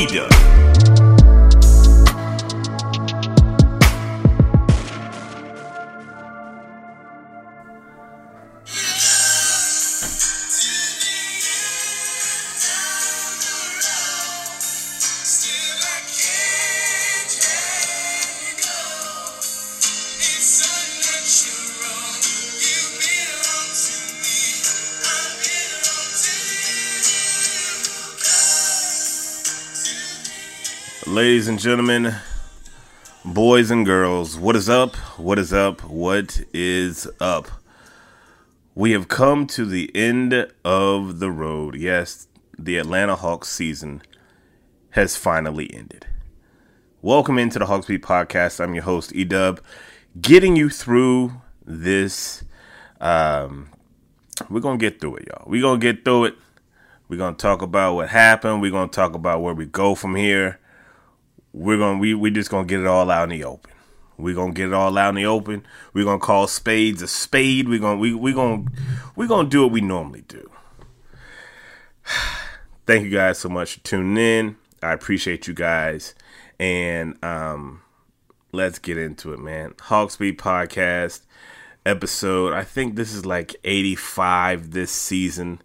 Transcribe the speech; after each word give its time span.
Eda. 0.00 0.49
Ladies 31.20 31.48
and 31.48 31.58
gentlemen, 31.58 32.14
boys 33.26 33.70
and 33.70 33.84
girls, 33.84 34.38
what 34.38 34.56
is 34.56 34.70
up? 34.70 34.96
What 35.18 35.38
is 35.38 35.52
up? 35.52 35.84
What 35.84 36.40
is 36.54 37.06
up? 37.20 37.46
We 38.74 38.92
have 38.92 39.08
come 39.08 39.46
to 39.48 39.66
the 39.66 39.94
end 39.94 40.32
of 40.64 41.18
the 41.18 41.30
road. 41.30 41.74
Yes, 41.74 42.26
the 42.58 42.78
Atlanta 42.78 43.16
Hawks 43.16 43.50
season 43.50 44.00
has 44.92 45.14
finally 45.14 45.70
ended. 45.74 46.06
Welcome 47.02 47.38
into 47.38 47.58
the 47.58 47.66
Hawks 47.66 47.84
Beat 47.84 48.00
Podcast. 48.00 48.58
I'm 48.58 48.72
your 48.72 48.84
host, 48.84 49.12
Edub, 49.12 49.58
getting 50.18 50.56
you 50.56 50.70
through 50.70 51.32
this. 51.66 52.44
Um, 52.98 53.68
we're 54.48 54.60
gonna 54.60 54.78
get 54.78 55.02
through 55.02 55.16
it, 55.16 55.28
y'all. 55.28 55.44
We're 55.46 55.60
gonna 55.60 55.80
get 55.80 56.02
through 56.02 56.24
it. 56.24 56.36
We're 57.08 57.18
gonna 57.18 57.36
talk 57.36 57.60
about 57.60 57.96
what 57.96 58.08
happened. 58.08 58.62
We're 58.62 58.70
gonna 58.70 58.88
talk 58.90 59.12
about 59.12 59.42
where 59.42 59.52
we 59.52 59.66
go 59.66 59.94
from 59.94 60.14
here 60.14 60.59
we're 61.52 61.78
gonna 61.78 61.98
we 61.98 62.14
we 62.14 62.30
just 62.30 62.50
gonna 62.50 62.66
get 62.66 62.80
it 62.80 62.86
all 62.86 63.10
out 63.10 63.24
in 63.24 63.30
the 63.30 63.44
open. 63.44 63.72
We're 64.16 64.34
gonna 64.34 64.52
get 64.52 64.68
it 64.68 64.74
all 64.74 64.96
out 64.96 65.10
in 65.10 65.14
the 65.16 65.26
open. 65.26 65.66
We're 65.92 66.04
gonna 66.04 66.18
call 66.18 66.46
spades 66.46 67.02
a 67.02 67.08
spade. 67.08 67.68
We're 67.68 67.80
gonna 67.80 67.98
we 67.98 68.14
we 68.14 68.32
gonna 68.32 68.64
we 69.16 69.26
gonna 69.26 69.48
do 69.48 69.62
what 69.62 69.72
we 69.72 69.80
normally 69.80 70.22
do. 70.22 70.50
Thank 72.86 73.04
you 73.04 73.10
guys 73.10 73.38
so 73.38 73.48
much 73.48 73.74
for 73.74 73.80
tuning 73.80 74.16
in. 74.16 74.56
I 74.82 74.92
appreciate 74.92 75.46
you 75.46 75.54
guys. 75.54 76.14
And 76.58 77.22
um 77.24 77.82
let's 78.52 78.78
get 78.78 78.98
into 78.98 79.32
it, 79.32 79.40
man. 79.40 79.74
Hawks 79.80 80.16
Podcast 80.16 81.22
episode. 81.86 82.52
I 82.52 82.64
think 82.64 82.94
this 82.94 83.12
is 83.12 83.24
like 83.24 83.56
85 83.64 84.70
this 84.70 84.90
season. 84.90 85.62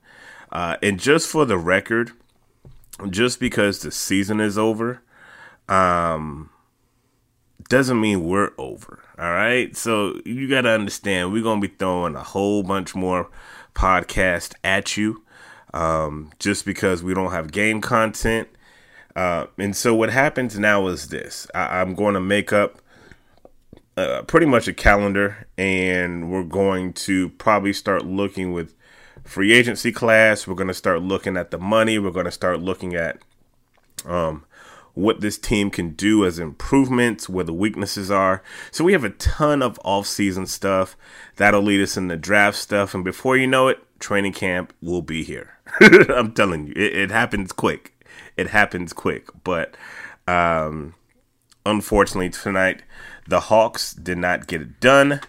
Uh 0.51 0.77
and 0.81 0.99
just 0.99 1.27
for 1.27 1.45
the 1.45 1.57
record, 1.57 2.11
just 3.09 3.39
because 3.39 3.79
the 3.79 3.91
season 3.91 4.39
is 4.39 4.57
over, 4.57 5.01
um 5.69 6.49
doesn't 7.69 7.99
mean 7.99 8.23
we're 8.23 8.51
over. 8.57 9.01
All 9.17 9.31
right. 9.31 9.75
So 9.75 10.19
you 10.25 10.47
got 10.47 10.61
to 10.61 10.69
understand, 10.69 11.31
we're 11.31 11.43
going 11.43 11.61
to 11.61 11.67
be 11.67 11.73
throwing 11.75 12.15
a 12.15 12.23
whole 12.23 12.63
bunch 12.63 12.93
more 12.95 13.29
podcast 13.73 14.53
at 14.63 14.97
you 14.97 15.23
um, 15.73 16.31
just 16.39 16.65
because 16.65 17.03
we 17.03 17.13
don't 17.13 17.31
have 17.31 17.51
game 17.51 17.81
content. 17.81 18.47
Uh, 19.15 19.47
and 19.57 19.75
so 19.75 19.95
what 19.95 20.09
happens 20.09 20.59
now 20.59 20.87
is 20.87 21.07
this 21.07 21.47
I- 21.55 21.79
I'm 21.81 21.95
going 21.95 22.13
to 22.13 22.19
make 22.19 22.51
up 22.53 22.79
uh, 23.97 24.21
pretty 24.23 24.45
much 24.45 24.67
a 24.67 24.73
calendar 24.73 25.47
and 25.57 26.29
we're 26.29 26.43
going 26.43 26.91
to 26.93 27.29
probably 27.29 27.71
start 27.73 28.05
looking 28.05 28.51
with 28.51 28.75
free 29.23 29.53
agency 29.53 29.91
class. 29.91 30.45
We're 30.45 30.55
going 30.55 30.67
to 30.67 30.73
start 30.73 31.01
looking 31.01 31.37
at 31.37 31.51
the 31.51 31.57
money. 31.57 31.97
We're 31.97 32.11
going 32.11 32.25
to 32.25 32.31
start 32.31 32.59
looking 32.59 32.93
at 32.93 33.19
um, 34.05 34.44
what 34.95 35.21
this 35.21 35.37
team 35.37 35.69
can 35.69 35.91
do 35.91 36.25
as 36.25 36.39
improvements, 36.39 37.29
where 37.29 37.43
the 37.43 37.53
weaknesses 37.53 38.09
are. 38.09 38.41
So 38.71 38.83
we 38.83 38.93
have 38.93 39.03
a 39.03 39.09
ton 39.11 39.61
of 39.61 39.79
off-season 39.83 40.47
stuff 40.47 40.97
that'll 41.35 41.61
lead 41.61 41.81
us 41.81 41.97
in 41.97 42.07
the 42.07 42.17
draft 42.17 42.57
stuff, 42.57 42.95
and 42.95 43.03
before 43.03 43.37
you 43.37 43.45
know 43.45 43.67
it, 43.67 43.79
training 43.99 44.33
camp 44.33 44.73
will 44.81 45.01
be 45.01 45.23
here. 45.23 45.57
I'm 45.79 46.31
telling 46.31 46.67
you, 46.67 46.73
it, 46.75 46.95
it, 46.95 47.11
happens 47.11 47.51
quick. 47.51 47.93
It 48.37 48.49
happens 48.49 48.93
quick, 48.93 49.27
but 49.43 49.75
um, 50.27 50.95
unfortunately 51.65 52.29
tonight, 52.29 52.83
the 53.27 53.41
Hawks 53.41 53.93
did 53.93 54.17
not 54.17 54.47
get 54.47 54.61
it 54.61 54.79
done. 54.79 55.21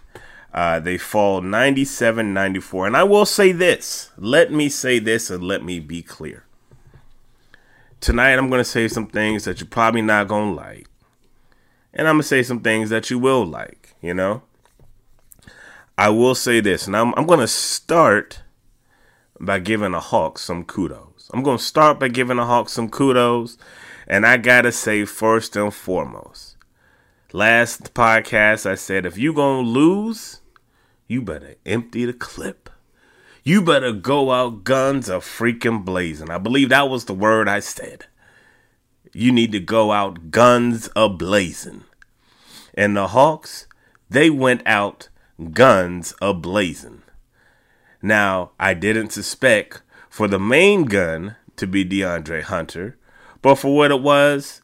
Uh, 0.53 0.81
they 0.81 0.97
fall 0.97 1.43
97 1.43 2.33
94. 2.33 2.87
And 2.87 2.97
I 2.97 3.05
will 3.05 3.27
say 3.27 3.53
this 3.53 4.11
let 4.17 4.51
me 4.51 4.71
say 4.71 4.99
this 4.99 5.29
and 5.29 5.45
let 5.45 5.63
me 5.63 5.81
be 5.81 6.03
clear 6.03 6.46
tonight 8.07 8.39
I'm 8.39 8.49
going 8.49 8.61
to 8.61 8.65
say 8.65 8.87
some 8.87 9.09
things 9.09 9.47
that 9.47 9.59
you're 9.59 9.67
probably 9.67 10.01
not 10.01 10.29
going 10.29 10.51
to 10.51 10.55
like. 10.55 10.87
And 11.93 12.07
I'm 12.07 12.15
going 12.15 12.23
to 12.23 12.29
say 12.29 12.45
some 12.45 12.61
things 12.61 12.89
that 12.91 13.11
you 13.11 13.19
will 13.19 13.45
like, 13.45 13.97
you 14.01 14.15
know? 14.15 14.43
I 15.99 16.11
will 16.11 16.37
say 16.37 16.61
this, 16.61 16.87
and 16.87 16.97
I'm, 16.97 17.13
I'm 17.17 17.27
going 17.27 17.41
to 17.41 17.49
start 17.49 18.43
by 19.41 19.59
giving 19.59 19.93
a 19.93 19.99
Hawk 19.99 20.39
some 20.39 20.63
kudos. 20.63 21.29
I'm 21.35 21.43
going 21.43 21.59
to 21.59 21.65
start 21.65 21.99
by 21.99 22.07
giving 22.07 22.39
a 22.39 22.47
Hawk 22.47 22.69
some 22.69 22.89
kudos. 22.89 23.59
And 24.07 24.25
I 24.25 24.37
got 24.37 24.63
to 24.63 24.71
say, 24.71 25.05
first 25.05 25.57
and 25.57 25.75
foremost, 25.75 26.59
last 27.33 27.93
podcast 27.93 28.71
I 28.71 28.77
said, 28.77 29.05
if 29.05 29.19
you 29.19 29.33
going 29.33 29.65
to 29.65 29.69
lose, 29.69 30.43
you 31.09 31.23
better 31.23 31.57
empty 31.67 32.05
the 32.05 32.13
clip 32.13 32.66
you 33.47 33.63
better 33.63 33.93
go 33.93 34.33
out 34.33 34.65
guns 34.65 35.09
a 35.09 35.19
freaking 35.19 35.85
blazing. 35.85 36.33
I 36.33 36.39
believe 36.39 36.71
that 36.71 36.91
was 36.91 37.05
the 37.05 37.15
word 37.15 37.49
I 37.49 37.61
said. 37.61 38.07
You 39.13 39.31
need 39.31 39.53
to 39.53 39.61
go 39.61 39.93
out 39.93 40.33
guns 40.33 40.91
a 40.97 41.09
blazing. 41.09 41.85
And 42.75 42.97
the 42.97 43.07
Hawks, 43.07 43.69
they 44.11 44.31
went 44.31 44.67
out 44.67 45.11
guns 45.53 46.13
a 46.21 46.35
blazing. 46.35 47.03
Now, 48.03 48.51
I 48.59 48.75
didn't 48.75 49.11
suspect 49.11 49.81
for 50.11 50.27
the 50.27 50.41
main 50.41 50.87
gun 50.87 51.37
to 51.55 51.69
be 51.69 51.85
DeAndre 51.85 52.43
Hunter, 52.43 52.99
but 53.43 53.55
for 53.55 53.77
what 53.77 53.93
it 53.93 54.03
was, 54.03 54.61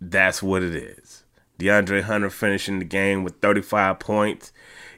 that's 0.00 0.40
what 0.40 0.62
it 0.62 0.76
is. 0.76 1.24
DeAndre 1.58 2.02
Hunter 2.02 2.30
finishing 2.30 2.78
the 2.78 2.84
game 2.84 3.24
with 3.24 3.40
35 3.40 3.98
points, 3.98 4.52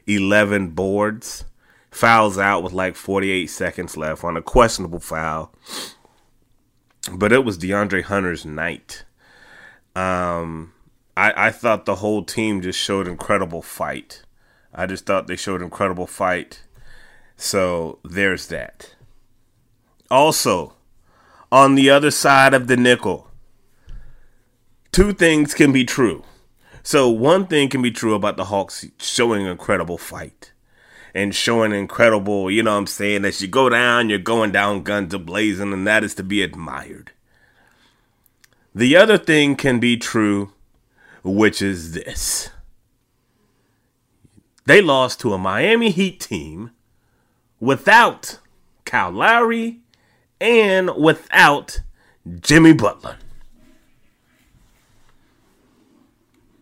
11 0.05 0.69
boards 0.69 1.45
fouls 1.91 2.37
out 2.37 2.63
with 2.63 2.73
like 2.73 2.95
48 2.95 3.47
seconds 3.47 3.97
left 3.97 4.23
on 4.23 4.37
a 4.37 4.41
questionable 4.41 4.99
foul. 4.99 5.53
But 7.11 7.33
it 7.33 7.43
was 7.43 7.57
DeAndre 7.57 8.03
Hunter's 8.03 8.45
night. 8.45 9.03
Um, 9.95 10.73
I, 11.17 11.47
I 11.47 11.51
thought 11.51 11.85
the 11.85 11.95
whole 11.95 12.23
team 12.23 12.61
just 12.61 12.79
showed 12.79 13.07
incredible 13.07 13.61
fight. 13.61 14.23
I 14.73 14.85
just 14.85 15.05
thought 15.05 15.27
they 15.27 15.35
showed 15.35 15.61
incredible 15.61 16.07
fight. 16.07 16.63
So 17.35 17.99
there's 18.03 18.47
that. 18.47 18.95
Also, 20.09 20.75
on 21.51 21.75
the 21.75 21.89
other 21.89 22.11
side 22.11 22.53
of 22.53 22.67
the 22.67 22.77
nickel, 22.77 23.29
two 24.91 25.11
things 25.11 25.53
can 25.53 25.71
be 25.71 25.83
true. 25.83 26.23
So 26.83 27.09
one 27.09 27.47
thing 27.47 27.69
can 27.69 27.81
be 27.81 27.91
true 27.91 28.13
about 28.13 28.37
the 28.37 28.45
Hawks 28.45 28.85
showing 28.97 29.45
incredible 29.45 29.97
fight 29.97 30.50
and 31.13 31.35
showing 31.35 31.71
incredible, 31.71 32.49
you 32.49 32.63
know 32.63 32.71
what 32.71 32.77
I'm 32.77 32.87
saying, 32.87 33.25
as 33.25 33.41
you 33.41 33.47
go 33.47 33.69
down, 33.69 34.09
you're 34.09 34.19
going 34.19 34.51
down 34.51 34.83
guns 34.83 35.13
a 35.13 35.19
blazing, 35.19 35.73
and 35.73 35.85
that 35.87 36.03
is 36.03 36.15
to 36.15 36.23
be 36.23 36.41
admired. 36.41 37.11
The 38.73 38.95
other 38.95 39.17
thing 39.17 39.55
can 39.55 39.79
be 39.79 39.97
true, 39.97 40.53
which 41.23 41.61
is 41.61 41.91
this. 41.91 42.49
They 44.65 44.81
lost 44.81 45.19
to 45.21 45.33
a 45.33 45.37
Miami 45.37 45.91
Heat 45.91 46.19
team 46.19 46.71
without 47.59 48.39
Kyle 48.85 49.11
Lowry 49.11 49.81
and 50.39 50.95
without 50.95 51.81
Jimmy 52.39 52.73
Butler. 52.73 53.17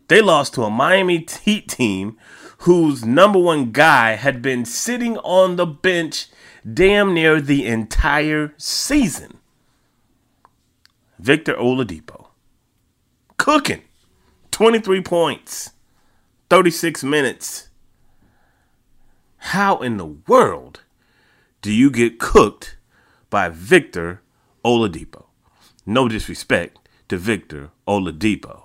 They 0.07 0.22
lost 0.22 0.56
to 0.56 0.63
a 0.63 0.72
Miami 0.72 1.28
Heat 1.44 1.68
team 1.68 2.18
whose 2.59 3.06
number 3.06 3.39
one 3.39 3.71
guy 3.71 4.15
had 4.15 4.41
been 4.41 4.65
sitting 4.65 5.17
on 5.19 5.56
the 5.56 5.65
bench 5.65 6.27
damn 6.73 7.13
near 7.13 7.39
the 7.39 7.65
entire 7.65 8.53
season. 8.57 9.38
Victor 11.17 11.53
Oladipo. 11.56 12.27
Cooking. 13.38 13.81
23 14.51 15.01
points. 15.01 15.71
36 16.50 17.03
minutes. 17.03 17.69
How 19.38 19.77
in 19.77 19.95
the 19.95 20.06
world 20.06 20.81
do 21.61 21.71
you 21.71 21.89
get 21.89 22.19
cooked 22.19 22.75
by 23.29 23.47
Victor 23.47 24.21
Oladipo? 24.65 25.27
No 25.85 26.09
disrespect 26.09 26.77
to 27.07 27.17
Victor 27.17 27.69
Oladipo. 27.88 28.63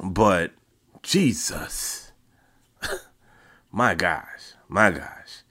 But 0.00 0.52
Jesus. 1.08 2.12
my 3.72 3.94
gosh. 3.94 4.52
My 4.68 4.90
gosh. 4.90 5.42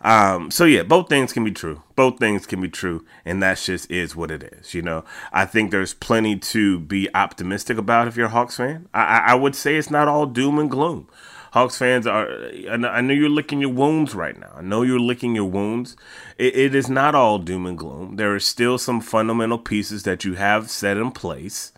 Um, 0.00 0.50
so 0.50 0.64
yeah, 0.64 0.82
both 0.82 1.08
things 1.08 1.32
can 1.32 1.44
be 1.44 1.52
true. 1.52 1.84
Both 1.94 2.18
things 2.18 2.44
can 2.44 2.60
be 2.60 2.68
true, 2.68 3.04
and 3.24 3.40
that 3.40 3.58
just 3.58 3.88
is 3.88 4.16
what 4.16 4.32
it 4.32 4.42
is. 4.42 4.74
You 4.74 4.82
know, 4.82 5.04
I 5.32 5.44
think 5.44 5.70
there's 5.70 5.94
plenty 5.94 6.36
to 6.36 6.80
be 6.80 7.08
optimistic 7.14 7.78
about 7.78 8.08
if 8.08 8.16
you're 8.16 8.26
a 8.26 8.30
Hawks 8.30 8.56
fan. 8.56 8.88
I, 8.92 9.22
I 9.28 9.34
would 9.36 9.54
say 9.54 9.76
it's 9.76 9.90
not 9.90 10.08
all 10.08 10.26
doom 10.26 10.58
and 10.58 10.68
gloom. 10.68 11.08
Hawks 11.52 11.78
fans 11.78 12.06
are. 12.06 12.28
I 12.68 13.00
know 13.00 13.14
you're 13.14 13.30
licking 13.30 13.60
your 13.60 13.72
wounds 13.72 14.12
right 14.12 14.36
now. 14.38 14.54
I 14.56 14.62
know 14.62 14.82
you're 14.82 14.98
licking 14.98 15.36
your 15.36 15.48
wounds. 15.48 15.96
It, 16.36 16.56
it 16.56 16.74
is 16.74 16.90
not 16.90 17.14
all 17.14 17.38
doom 17.38 17.64
and 17.64 17.78
gloom. 17.78 18.16
There 18.16 18.34
are 18.34 18.40
still 18.40 18.76
some 18.76 19.00
fundamental 19.00 19.58
pieces 19.58 20.02
that 20.02 20.24
you 20.24 20.34
have 20.34 20.68
set 20.68 20.96
in 20.96 21.12
place, 21.12 21.72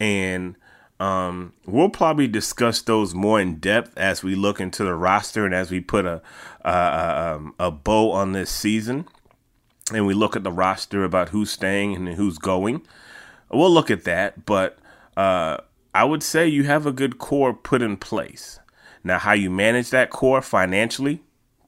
and 0.00 0.56
um, 1.00 1.52
we'll 1.66 1.88
probably 1.88 2.28
discuss 2.28 2.80
those 2.80 3.14
more 3.14 3.40
in 3.40 3.56
depth 3.56 3.96
as 3.96 4.22
we 4.22 4.34
look 4.34 4.60
into 4.60 4.84
the 4.84 4.94
roster 4.94 5.44
and 5.44 5.54
as 5.54 5.70
we 5.70 5.80
put 5.80 6.06
a 6.06 6.22
a, 6.64 7.34
um, 7.36 7.54
a 7.58 7.70
bow 7.70 8.12
on 8.12 8.32
this 8.32 8.50
season, 8.50 9.06
and 9.92 10.06
we 10.06 10.14
look 10.14 10.36
at 10.36 10.44
the 10.44 10.52
roster 10.52 11.04
about 11.04 11.30
who's 11.30 11.50
staying 11.50 11.94
and 11.94 12.08
who's 12.08 12.38
going. 12.38 12.82
We'll 13.50 13.70
look 13.70 13.90
at 13.90 14.04
that, 14.04 14.46
but 14.46 14.78
uh, 15.16 15.58
I 15.94 16.04
would 16.04 16.22
say 16.22 16.48
you 16.48 16.64
have 16.64 16.86
a 16.86 16.92
good 16.92 17.18
core 17.18 17.52
put 17.52 17.82
in 17.82 17.96
place. 17.96 18.58
Now, 19.02 19.18
how 19.18 19.32
you 19.32 19.50
manage 19.50 19.90
that 19.90 20.10
core 20.10 20.40
financially, 20.40 21.22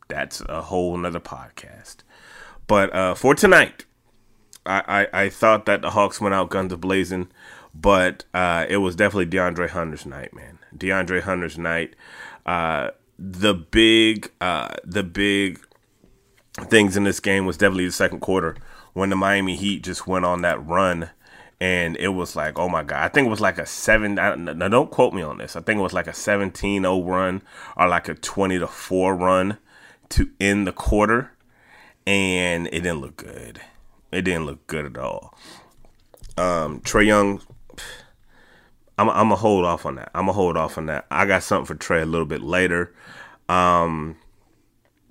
that's 0.08 0.40
a 0.48 0.62
whole 0.62 0.96
nother 0.96 1.20
podcast. 1.20 1.96
But 2.66 2.92
uh, 2.94 3.14
for 3.14 3.34
tonight, 3.34 3.84
I, 4.64 5.06
I, 5.12 5.22
I 5.24 5.28
thought 5.28 5.66
that 5.66 5.82
the 5.82 5.90
Hawks 5.90 6.20
went 6.20 6.34
out 6.34 6.50
guns 6.50 6.74
blazing 6.74 7.28
but 7.80 8.24
uh, 8.32 8.66
it 8.68 8.78
was 8.78 8.96
definitely 8.96 9.26
DeAndre 9.26 9.68
Hunter's 9.68 10.06
night, 10.06 10.32
man. 10.34 10.58
DeAndre 10.76 11.22
Hunter's 11.22 11.58
night. 11.58 11.94
Uh, 12.44 12.90
the 13.18 13.54
big, 13.54 14.30
uh, 14.40 14.74
the 14.84 15.02
big 15.02 15.60
things 16.54 16.96
in 16.96 17.04
this 17.04 17.20
game 17.20 17.44
was 17.44 17.56
definitely 17.56 17.86
the 17.86 17.92
second 17.92 18.20
quarter 18.20 18.56
when 18.92 19.10
the 19.10 19.16
Miami 19.16 19.56
Heat 19.56 19.82
just 19.82 20.06
went 20.06 20.24
on 20.24 20.42
that 20.42 20.64
run, 20.64 21.10
and 21.60 21.96
it 21.96 22.08
was 22.08 22.34
like, 22.34 22.58
oh 22.58 22.68
my 22.68 22.82
god, 22.82 23.04
I 23.04 23.08
think 23.08 23.26
it 23.26 23.30
was 23.30 23.40
like 23.40 23.58
a 23.58 23.66
seven. 23.66 24.14
Now 24.14 24.68
don't 24.68 24.90
quote 24.90 25.12
me 25.12 25.22
on 25.22 25.38
this. 25.38 25.56
I 25.56 25.60
think 25.60 25.78
it 25.78 25.82
was 25.82 25.92
like 25.92 26.06
a 26.06 26.12
17-0 26.12 27.06
run 27.06 27.42
or 27.76 27.88
like 27.88 28.08
a 28.08 28.14
twenty 28.14 28.58
to 28.58 28.66
four 28.66 29.14
run 29.14 29.58
to 30.10 30.30
end 30.40 30.66
the 30.66 30.72
quarter, 30.72 31.32
and 32.06 32.68
it 32.68 32.80
didn't 32.80 33.00
look 33.00 33.16
good. 33.16 33.60
It 34.12 34.22
didn't 34.22 34.46
look 34.46 34.66
good 34.66 34.86
at 34.86 34.96
all. 34.96 35.36
Um, 36.38 36.80
Trae 36.80 37.06
Young 37.06 37.40
I'm, 38.98 39.08
I'm 39.10 39.28
gonna 39.28 39.36
hold 39.36 39.64
off 39.64 39.86
on 39.86 39.96
that. 39.96 40.10
I'm 40.14 40.22
gonna 40.22 40.32
hold 40.32 40.56
off 40.56 40.78
on 40.78 40.86
that. 40.86 41.06
I 41.10 41.26
got 41.26 41.42
something 41.42 41.66
for 41.66 41.74
Trae 41.74 42.02
a 42.02 42.06
little 42.06 42.26
bit 42.26 42.42
later. 42.42 42.94
Um, 43.48 44.16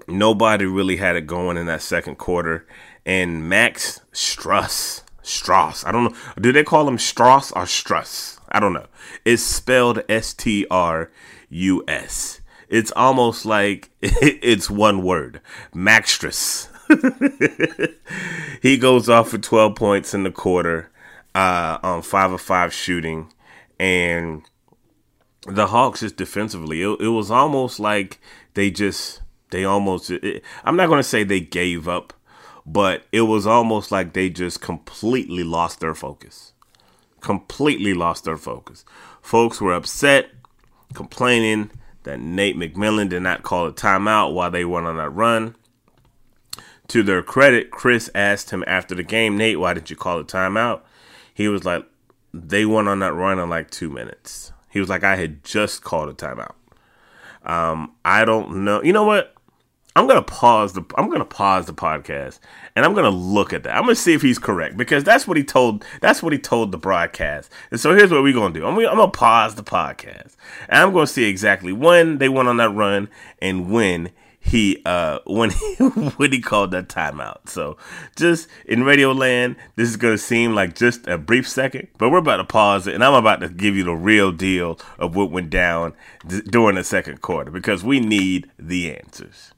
nobody 0.08 0.66
really 0.66 0.98
had 0.98 1.16
it 1.16 1.28
going 1.28 1.58
in 1.58 1.68
that 1.68 1.82
second 1.82 2.18
quarter, 2.18 2.66
and 3.06 3.48
Max 3.48 4.02
Strus, 4.12 5.04
Strauss. 5.22 5.86
I 5.86 5.92
don't 5.92 6.06
know. 6.06 6.18
Do 6.40 6.52
they 6.52 6.64
call 6.64 6.88
him 6.88 6.98
Strauss 6.98 7.52
or 7.52 7.64
Struss? 7.64 8.40
I 8.50 8.60
don't 8.60 8.74
know. 8.74 8.88
It's 9.24 9.44
spelled 9.44 10.04
S 10.10 10.34
T 10.34 10.66
R 10.72 11.12
U 11.50 11.84
S. 11.88 12.42
It's 12.68 12.92
almost 12.96 13.46
like 13.46 13.92
it's 14.02 14.70
one 14.70 15.04
word. 15.04 15.42
Maxtress. 15.74 16.70
he 18.62 18.78
goes 18.78 19.10
off 19.10 19.30
for 19.30 19.38
12 19.40 19.76
points 19.76 20.14
in 20.14 20.24
the 20.24 20.32
quarter 20.32 20.92
uh, 21.34 21.80
on 21.82 22.04
5 22.04 22.34
of 22.34 22.42
5 22.42 22.72
shooting 22.72 23.32
and 23.80 24.44
the 25.48 25.68
Hawks 25.68 26.00
just 26.00 26.16
defensively, 26.16 26.82
it, 26.82 27.00
it 27.02 27.10
was 27.10 27.30
almost 27.30 27.80
like 27.80 28.20
they 28.54 28.72
just 28.72 29.22
they 29.52 29.64
almost. 29.64 30.10
It, 30.10 30.44
I'm 30.64 30.76
not 30.76 30.88
going 30.88 31.00
to 31.00 31.04
say 31.04 31.24
they 31.24 31.40
gave 31.40 31.88
up, 31.88 32.14
but 32.66 33.06
it 33.12 33.22
was 33.22 33.46
almost 33.46 33.92
like 33.92 34.14
they 34.14 34.30
just 34.30 34.62
completely 34.62 35.44
lost 35.44 35.80
their 35.80 35.96
focus. 35.96 36.54
Completely 37.22 37.94
lost 37.94 38.24
their 38.24 38.38
focus. 38.38 38.86
Folks 39.22 39.62
were 39.62 39.74
upset, 39.74 40.30
complaining 40.94 41.72
that 42.04 42.20
Nate 42.20 42.56
McMillan 42.56 43.10
did 43.10 43.22
not 43.22 43.44
call 43.44 43.68
a 43.68 43.74
timeout 43.74 44.34
while 44.34 44.52
they 44.52 44.66
went 44.66 44.88
on 44.88 44.98
that 44.98 45.10
run. 45.10 45.56
To 46.90 47.02
their 47.02 47.24
credit, 47.24 47.72
Chris 47.72 48.12
asked 48.14 48.52
him 48.52 48.64
after 48.68 48.94
the 48.94 49.04
game, 49.04 49.38
Nate, 49.38 49.60
why 49.60 49.74
didn't 49.74 49.90
you 49.90 49.96
call 49.96 50.20
a 50.20 50.24
timeout? 50.24 50.82
He 51.34 51.48
was 51.48 51.66
like, 51.66 51.84
they 52.36 52.66
went 52.66 52.88
on 52.88 53.00
that 53.00 53.14
run 53.14 53.40
in 53.40 53.50
like 53.50 53.72
two 53.72 53.90
minutes. 53.90 54.52
He 54.70 54.80
was 54.80 54.90
like, 54.90 55.04
I 55.04 55.16
had 55.16 55.44
just 55.44 55.84
called 55.84 56.10
a 56.10 56.14
timeout. 56.14 56.54
Um, 57.44 57.94
I 58.04 58.26
don't 58.26 58.66
know. 58.66 58.84
You 58.84 58.92
know 58.92 59.06
what? 59.06 59.32
I'm 59.98 60.08
gonna 60.08 60.22
pause 60.22 60.74
the 60.74 60.84
I'm 60.98 61.10
gonna 61.10 61.24
pause 61.24 61.68
the 61.68 61.74
podcast 61.74 62.40
and 62.76 62.84
I'm 62.84 62.94
gonna 62.94 63.10
look 63.10 63.54
at 63.54 63.64
that. 63.64 63.78
I'm 63.78 63.84
gonna 63.84 63.96
see 63.96 64.14
if 64.14 64.22
he's 64.22 64.38
correct 64.38 64.76
because 64.76 65.06
that's 65.06 65.26
what 65.26 65.38
he 65.38 65.44
told 65.44 65.86
that's 66.02 66.22
what 66.22 66.34
he 66.34 66.40
told 66.40 66.74
the 66.74 66.78
broadcast. 66.78 67.50
And 67.72 67.80
so 67.80 67.96
here's 67.96 68.12
what 68.12 68.22
we're 68.22 68.34
gonna 68.34 68.54
do. 68.54 68.66
I'm 68.66 68.76
gonna, 68.76 68.90
I'm 68.90 68.98
gonna 68.98 69.12
pause 69.12 69.56
the 69.56 69.64
podcast 69.64 70.36
and 70.68 70.82
I'm 70.82 70.92
gonna 70.92 71.08
see 71.08 71.24
exactly 71.24 71.72
when 71.72 72.18
they 72.18 72.28
went 72.28 72.50
on 72.50 72.58
that 72.58 72.72
run 72.72 73.08
and 73.40 73.72
when 73.72 74.10
he 74.46 74.80
uh 74.86 75.20
when 75.26 75.50
he 75.50 75.76
when 76.18 76.32
he 76.32 76.40
called 76.40 76.72
that 76.72 76.88
timeout. 76.88 77.50
So 77.50 77.78
just 78.16 78.48
in 78.66 78.84
radio 78.84 79.12
land, 79.12 79.56
this 79.76 79.90
is 79.90 79.98
gonna 79.98 80.20
seem 80.20 80.54
like 80.54 80.76
just 80.76 81.08
a 81.08 81.18
brief 81.18 81.50
second, 81.50 81.88
but 81.98 82.10
we're 82.10 82.20
about 82.20 82.38
to 82.38 82.44
pause 82.44 82.86
it, 82.86 82.94
and 82.94 83.04
I'm 83.04 83.16
about 83.16 83.42
to 83.42 83.50
give 83.50 83.76
you 83.76 83.84
the 83.84 83.96
real 83.96 84.32
deal 84.32 84.80
of 85.00 85.16
what 85.16 85.32
went 85.32 85.50
down 85.50 85.94
d- 86.28 86.42
during 86.42 86.76
the 86.76 86.84
second 86.84 87.22
quarter 87.22 87.50
because 87.50 87.84
we 87.84 88.00
need 88.00 88.50
the 88.60 88.96
answers. 88.96 89.52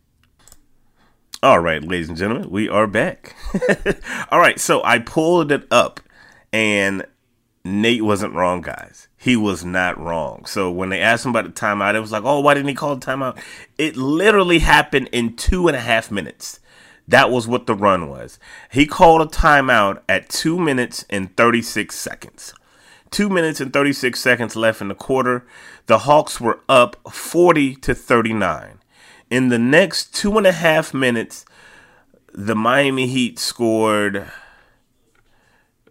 All 1.44 1.60
right, 1.60 1.84
ladies 1.84 2.08
and 2.08 2.18
gentlemen, 2.18 2.50
we 2.50 2.70
are 2.70 2.88
back. 2.88 3.36
All 4.32 4.40
right, 4.40 4.60
so 4.60 4.82
I 4.84 5.00
pulled 5.00 5.52
it 5.52 5.68
up, 5.70 6.00
and 6.52 7.06
Nate 7.64 8.04
wasn't 8.04 8.34
wrong, 8.34 8.62
guys 8.62 9.08
he 9.28 9.36
was 9.36 9.66
not 9.66 10.00
wrong. 10.00 10.46
So 10.46 10.72
when 10.72 10.88
they 10.88 11.02
asked 11.02 11.26
him 11.26 11.32
about 11.32 11.44
the 11.44 11.52
timeout, 11.52 11.96
it 11.96 12.00
was 12.00 12.14
like, 12.14 12.24
oh, 12.24 12.40
why 12.40 12.54
didn't 12.54 12.70
he 12.70 12.74
call 12.74 12.96
the 12.96 13.06
timeout? 13.06 13.38
It 13.78 13.98
literally 13.98 14.60
happened 14.60 15.10
in 15.12 15.36
two 15.36 15.68
and 15.68 15.76
a 15.76 15.82
half 15.82 16.10
minutes. 16.10 16.62
That 17.10 17.30
was 17.30 17.46
what 17.46 17.68
the 17.68 17.76
run 17.76 18.10
was. 18.10 18.40
He 18.72 18.86
called 18.86 19.22
a 19.22 19.26
timeout 19.26 20.00
at 20.08 20.30
two 20.30 20.58
minutes 20.58 21.04
and 21.10 21.36
36 21.36 21.94
seconds. 21.94 22.54
Two 23.12 23.28
minutes 23.28 23.60
and 23.60 23.74
36 23.74 24.18
seconds 24.18 24.56
left 24.56 24.80
in 24.80 24.88
the 24.88 24.96
quarter. 24.96 25.46
The 25.88 26.00
Hawks 26.00 26.40
were 26.40 26.62
up 26.70 26.96
40 27.12 27.76
to 27.76 27.94
39. 27.94 28.80
In 29.30 29.50
the 29.50 29.60
next 29.60 30.16
two 30.16 30.38
and 30.38 30.48
a 30.48 30.54
half 30.54 30.94
minutes, 30.94 31.44
the 32.32 32.56
Miami 32.56 33.08
Heat 33.08 33.40
scored. 33.40 34.32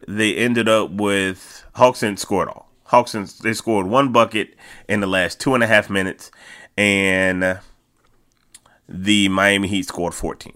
They 0.09 0.35
ended 0.35 0.71
up 0.71 0.91
with 0.91 1.67
Hawks 1.75 2.01
didn't 2.01 2.21
score 2.21 2.45
at 2.45 2.49
all. 2.49 2.66
Hawks 2.87 3.13
they 3.13 3.53
scored 3.53 3.87
one 3.87 4.13
bucket 4.13 4.55
in 4.89 5.01
the 5.01 5.07
last 5.07 5.41
two 5.41 5.55
and 5.55 5.63
a 5.63 5.67
half 5.67 5.91
minutes, 5.91 6.31
and 6.77 7.59
the 8.89 9.29
Miami 9.29 9.69
Heat 9.69 9.87
scored 9.87 10.15
14. 10.15 10.53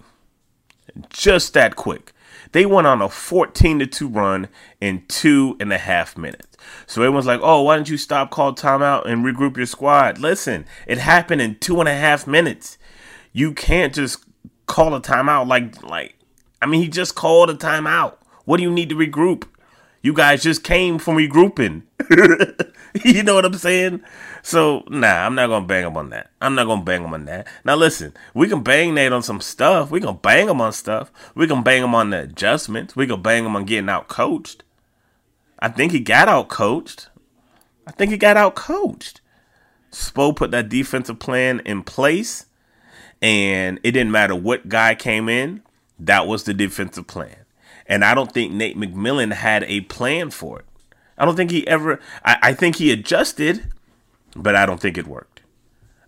Just 1.11 1.55
that 1.55 1.77
quick. 1.77 2.13
They 2.53 2.67
went 2.67 2.87
on 2.87 3.01
a 3.01 3.09
14 3.09 3.79
to 3.79 3.87
2 3.87 4.09
run 4.09 4.49
in 4.81 5.05
two 5.07 5.57
and 5.61 5.73
a 5.73 5.79
half 5.79 6.17
minutes. 6.17 6.57
So 6.87 7.03
everyone's 7.03 7.27
like, 7.27 7.41
oh, 7.43 7.63
why 7.63 7.77
didn't 7.77 7.91
you 7.91 7.97
stop, 7.97 8.31
call 8.31 8.55
timeout, 8.55 9.07
and 9.07 9.25
regroup 9.25 9.57
your 9.57 9.67
squad? 9.67 10.19
Listen, 10.19 10.67
it 10.87 10.99
happened 10.99 11.43
in 11.43 11.57
two 11.57 11.79
and 11.81 11.89
a 11.89 11.95
half 11.95 12.27
minutes. 12.27 12.77
You 13.33 13.53
can't 13.53 13.95
just 13.95 14.25
call 14.67 14.95
a 14.95 15.01
timeout 15.01 15.49
like 15.49 15.83
like 15.83 16.15
I 16.63 16.67
mean 16.67 16.81
he 16.81 16.89
just 16.89 17.17
called 17.17 17.51
a 17.51 17.55
timeout. 17.55 18.15
What 18.45 18.59
do 18.59 18.63
you 18.63 18.71
need 18.71 18.89
to 18.91 18.95
regroup? 18.95 19.47
You 20.03 20.15
guys 20.15 20.43
just 20.43 20.65
came 20.65 20.99
from 20.99 21.17
regrouping. 21.17 21.83
you 23.05 23.23
know 23.23 23.35
what 23.35 23.45
I'm 23.45 23.55
saying? 23.55 24.03
So 24.43 24.85
nah, 24.89 25.27
I'm 25.27 25.35
not 25.35 25.49
gonna 25.49 25.67
bang 25.67 25.87
him 25.87 25.97
on 25.97 26.11
that. 26.11 26.31
I'm 26.41 26.55
not 26.55 26.67
gonna 26.67 26.83
bang 26.83 27.05
him 27.05 27.13
on 27.13 27.27
that. 27.27 27.47
Now 27.65 27.77
listen, 27.77 28.15
we 28.33 28.49
can 28.49 28.63
bang 28.63 28.95
Nate 28.95 29.13
on 29.13 29.23
some 29.23 29.41
stuff. 29.41 29.91
We 29.91 30.01
can 30.01 30.17
bang 30.17 30.49
him 30.49 30.61
on 30.61 30.73
stuff. 30.73 31.13
We 31.35 31.47
can 31.47 31.63
bang 31.63 31.83
him 31.83 31.95
on 31.95 32.11
the 32.11 32.23
adjustments. 32.23 32.97
We 32.97 33.07
can 33.07 33.21
bang 33.21 33.45
him 33.45 33.57
on 33.57 33.65
getting 33.65 33.91
out 33.91 34.09
coached. 34.09 34.65
I 35.59 35.69
think 35.69 35.93
he 35.93 36.01
got 36.01 36.29
out 36.29 36.49
coached. 36.49 37.11
I 37.87 37.93
think 37.93 38.11
he 38.11 38.17
got 38.17 38.37
out 38.37 38.55
coached. 38.55 39.21
Spo 39.93 40.35
put 40.35 40.51
that 40.53 40.69
defensive 40.69 41.19
plan 41.19 41.61
in 41.67 41.83
place, 41.83 42.47
and 43.21 43.79
it 43.83 43.91
didn't 43.91 44.13
matter 44.13 44.35
what 44.35 44.69
guy 44.69 44.95
came 44.95 45.29
in. 45.29 45.63
That 45.99 46.27
was 46.27 46.45
the 46.45 46.55
defensive 46.55 47.07
plan. 47.07 47.40
And 47.91 48.05
I 48.05 48.15
don't 48.15 48.31
think 48.31 48.53
Nate 48.53 48.79
McMillan 48.79 49.33
had 49.33 49.65
a 49.65 49.81
plan 49.83 50.31
for 50.31 50.61
it. 50.61 50.65
I 51.19 51.25
don't 51.25 51.35
think 51.35 51.51
he 51.51 51.67
ever, 51.67 51.99
I, 52.25 52.37
I 52.41 52.55
think 52.55 52.77
he 52.77 52.93
adjusted, 52.93 53.71
but 54.37 54.55
I 54.55 54.65
don't 54.65 54.81
think 54.81 54.97
it 54.97 55.09
worked. 55.09 55.43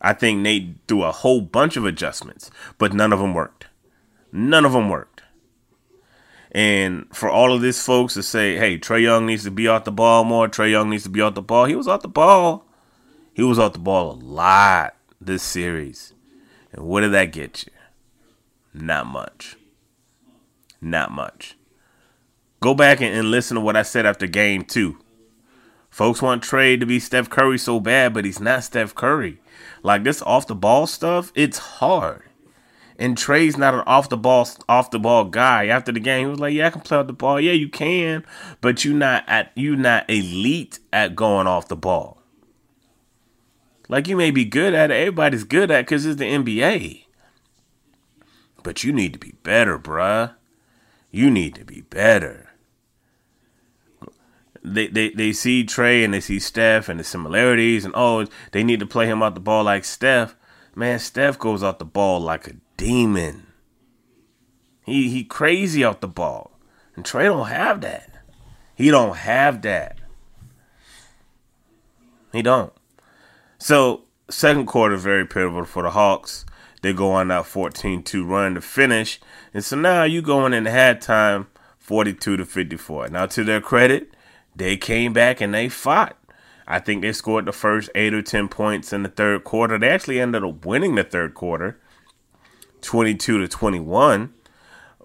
I 0.00 0.12
think 0.12 0.38
Nate 0.40 0.76
threw 0.86 1.02
a 1.02 1.10
whole 1.10 1.40
bunch 1.40 1.76
of 1.76 1.84
adjustments, 1.84 2.52
but 2.78 2.94
none 2.94 3.12
of 3.12 3.18
them 3.18 3.34
worked. 3.34 3.66
None 4.30 4.64
of 4.64 4.72
them 4.72 4.88
worked. 4.88 5.22
And 6.52 7.06
for 7.12 7.28
all 7.28 7.52
of 7.52 7.62
this 7.62 7.84
folks 7.84 8.14
to 8.14 8.22
say, 8.22 8.56
hey, 8.56 8.78
Trae 8.78 9.02
Young 9.02 9.26
needs 9.26 9.42
to 9.42 9.50
be 9.50 9.66
off 9.66 9.84
the 9.84 9.90
ball 9.90 10.22
more, 10.22 10.48
Trae 10.48 10.70
Young 10.70 10.88
needs 10.88 11.02
to 11.02 11.10
be 11.10 11.20
off 11.20 11.34
the 11.34 11.42
ball, 11.42 11.64
he 11.64 11.74
was 11.74 11.88
off 11.88 12.02
the 12.02 12.08
ball. 12.08 12.64
He 13.34 13.42
was 13.42 13.58
off 13.58 13.72
the 13.72 13.78
ball 13.78 14.12
a 14.12 14.14
lot 14.14 14.94
this 15.20 15.42
series. 15.42 16.12
And 16.70 16.84
what 16.84 17.00
did 17.00 17.12
that 17.12 17.32
get 17.32 17.64
you? 17.66 17.72
Not 18.72 19.06
much. 19.06 19.56
Not 20.80 21.10
much. 21.10 21.56
Go 22.62 22.74
back 22.74 23.00
and, 23.00 23.12
and 23.12 23.28
listen 23.32 23.56
to 23.56 23.60
what 23.60 23.76
I 23.76 23.82
said 23.82 24.06
after 24.06 24.28
game 24.28 24.62
two. 24.62 24.96
Folks 25.90 26.22
want 26.22 26.44
Trae 26.44 26.78
to 26.78 26.86
be 26.86 27.00
Steph 27.00 27.28
Curry 27.28 27.58
so 27.58 27.80
bad, 27.80 28.14
but 28.14 28.24
he's 28.24 28.38
not 28.38 28.62
Steph 28.62 28.94
Curry. 28.94 29.40
Like 29.82 30.04
this 30.04 30.22
off 30.22 30.46
the 30.46 30.54
ball 30.54 30.86
stuff, 30.86 31.32
it's 31.34 31.58
hard. 31.58 32.22
And 32.96 33.16
Trae's 33.16 33.56
not 33.56 33.74
an 33.74 33.80
off 33.80 34.08
the 34.08 34.16
ball 34.16 34.48
off 34.68 34.92
the 34.92 35.00
ball 35.00 35.24
guy. 35.24 35.66
After 35.66 35.90
the 35.90 35.98
game, 35.98 36.26
he 36.26 36.30
was 36.30 36.38
like, 36.38 36.54
"Yeah, 36.54 36.68
I 36.68 36.70
can 36.70 36.82
play 36.82 36.98
off 36.98 37.08
the 37.08 37.12
ball. 37.12 37.40
Yeah, 37.40 37.50
you 37.50 37.68
can, 37.68 38.24
but 38.60 38.84
you 38.84 38.94
not 38.94 39.24
at 39.26 39.50
you 39.56 39.74
not 39.74 40.08
elite 40.08 40.78
at 40.92 41.16
going 41.16 41.48
off 41.48 41.66
the 41.66 41.74
ball. 41.74 42.22
Like 43.88 44.06
you 44.06 44.16
may 44.16 44.30
be 44.30 44.44
good 44.44 44.72
at 44.72 44.92
it. 44.92 44.94
Everybody's 44.94 45.42
good 45.42 45.72
at 45.72 45.80
it 45.80 45.86
because 45.86 46.06
it's 46.06 46.20
the 46.20 46.26
NBA. 46.26 47.06
But 48.62 48.84
you 48.84 48.92
need 48.92 49.14
to 49.14 49.18
be 49.18 49.34
better, 49.42 49.80
bruh. 49.80 50.34
You 51.10 51.28
need 51.28 51.56
to 51.56 51.64
be 51.64 51.80
better 51.80 52.41
they, 54.64 54.86
they, 54.86 55.10
they 55.10 55.32
see 55.32 55.64
Trae 55.64 56.04
and 56.04 56.14
they 56.14 56.20
see 56.20 56.38
Steph 56.38 56.88
and 56.88 57.00
the 57.00 57.04
similarities 57.04 57.84
and 57.84 57.94
oh 57.96 58.26
they 58.52 58.62
need 58.62 58.80
to 58.80 58.86
play 58.86 59.06
him 59.06 59.22
out 59.22 59.34
the 59.34 59.40
ball 59.40 59.64
like 59.64 59.84
Steph. 59.84 60.36
Man, 60.74 60.98
Steph 60.98 61.38
goes 61.38 61.62
out 61.62 61.78
the 61.78 61.84
ball 61.84 62.20
like 62.20 62.46
a 62.46 62.54
demon. 62.76 63.46
He 64.84 65.08
he 65.10 65.24
crazy 65.24 65.84
out 65.84 66.00
the 66.00 66.08
ball. 66.08 66.58
And 66.94 67.04
Trae 67.04 67.24
don't 67.24 67.48
have 67.48 67.80
that. 67.80 68.10
He 68.74 68.90
don't 68.90 69.16
have 69.16 69.62
that. 69.62 69.98
He 72.32 72.42
don't. 72.42 72.72
So 73.58 74.04
second 74.30 74.66
quarter 74.66 74.96
very 74.96 75.26
pivotal 75.26 75.64
for 75.64 75.82
the 75.82 75.90
Hawks. 75.90 76.44
They 76.82 76.92
go 76.92 77.12
on 77.12 77.28
that 77.28 77.44
14-2 77.44 78.26
run 78.26 78.54
to 78.54 78.60
finish. 78.60 79.20
And 79.54 79.64
so 79.64 79.76
now 79.76 80.02
you 80.02 80.20
going 80.20 80.52
in 80.52 80.64
halftime 80.64 81.46
42 81.78 82.38
to 82.38 82.44
54. 82.44 83.08
Now 83.08 83.26
to 83.26 83.44
their 83.44 83.60
credit, 83.60 84.11
they 84.54 84.76
came 84.76 85.12
back 85.12 85.40
and 85.40 85.54
they 85.54 85.68
fought. 85.68 86.16
I 86.66 86.78
think 86.78 87.02
they 87.02 87.12
scored 87.12 87.46
the 87.46 87.52
first 87.52 87.90
eight 87.94 88.14
or 88.14 88.22
10 88.22 88.48
points 88.48 88.92
in 88.92 89.02
the 89.02 89.08
third 89.08 89.44
quarter. 89.44 89.78
They 89.78 89.88
actually 89.88 90.20
ended 90.20 90.44
up 90.44 90.64
winning 90.64 90.94
the 90.94 91.04
third 91.04 91.34
quarter, 91.34 91.78
22 92.82 93.38
to 93.38 93.48
21. 93.48 94.32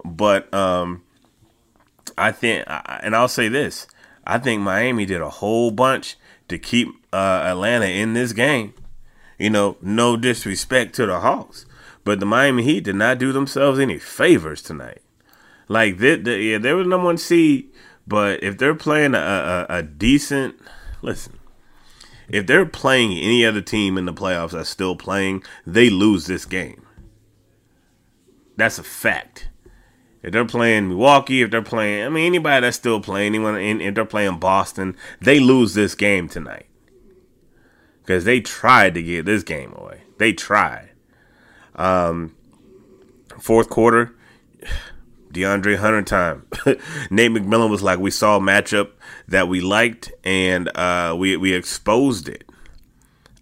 But 0.06 0.54
um, 0.54 1.04
I 2.18 2.32
think, 2.32 2.64
and 2.68 3.16
I'll 3.16 3.28
say 3.28 3.48
this 3.48 3.88
I 4.26 4.38
think 4.38 4.62
Miami 4.62 5.06
did 5.06 5.22
a 5.22 5.30
whole 5.30 5.72
bunch 5.72 6.18
to 6.50 6.60
keep 6.60 6.90
uh, 7.14 7.44
Atlanta 7.46 7.86
in 7.86 8.14
this 8.14 8.34
game. 8.34 8.74
You 9.40 9.50
know, 9.50 9.78
no 9.82 10.18
disrespect 10.18 10.96
to 10.96 11.06
the 11.06 11.20
Hawks, 11.20 11.66
but 12.04 12.20
the 12.20 12.26
Miami 12.26 12.64
Heat 12.64 12.84
did 12.84 12.96
not 12.96 13.20
do 13.20 13.32
themselves 13.32 13.80
any 13.80 14.00
favors 14.00 14.62
tonight. 14.62 15.02
Like, 15.68 15.98
they, 15.98 16.16
they, 16.16 16.42
yeah, 16.42 16.58
they 16.58 16.74
were 16.74 16.84
the 16.84 16.90
number 16.90 17.06
one 17.06 17.18
seed 17.18 17.70
but 18.08 18.42
if 18.42 18.58
they're 18.58 18.76
playing 18.76 19.14
a, 19.14 19.66
a, 19.70 19.78
a 19.78 19.84
decent, 19.84 20.56
listen, 21.02 21.38
if 22.30 22.48
they're 22.48 22.66
playing 22.66 23.12
any 23.12 23.46
other 23.46 23.62
team 23.62 23.98
in 23.98 24.06
the 24.06 24.14
playoffs 24.14 24.52
that's 24.52 24.70
still 24.70 24.96
playing, 24.96 25.44
they 25.66 25.90
lose 25.90 26.26
this 26.26 26.46
game. 26.46 26.86
That's 28.56 28.80
a 28.80 28.84
fact. 28.84 29.50
If 30.24 30.32
they're 30.34 30.46
playing 30.46 30.90
Milwaukee, 30.90 31.42
if 31.42 31.52
they're 31.52 31.62
playing, 31.62 32.06
I 32.06 32.10
mean, 32.10 32.26
anybody 32.26 32.62
that's 32.62 32.78
still 32.78 33.00
playing, 33.00 33.36
anyone, 33.36 33.56
if 33.58 33.94
they're 33.94 34.06
playing 34.06 34.40
Boston, 34.40 34.96
they 35.22 35.40
lose 35.40 35.74
this 35.74 35.96
game 35.96 36.28
tonight. 36.28 36.66
Because 38.02 38.26
they 38.26 38.42
tried 38.42 38.94
to 38.96 39.04
get 39.04 39.26
this 39.26 39.44
game 39.44 39.74
away. 39.76 40.04
They 40.18 40.34
tried. 40.34 40.90
Um, 41.76 42.36
fourth 43.40 43.70
quarter, 43.70 44.16
DeAndre 45.32 45.78
Hunter 45.78 46.02
time. 46.02 46.46
Nate 47.10 47.32
McMillan 47.32 47.70
was 47.70 47.84
like, 47.84 48.00
we 48.00 48.12
saw 48.12 48.38
a 48.38 48.40
matchup 48.40 48.92
that 49.28 49.48
we 49.48 49.62
liked 49.62 50.12
and 50.24 50.70
uh, 50.76 51.16
we 51.18 51.38
we 51.38 51.54
exposed 51.54 52.28
it. 52.30 52.50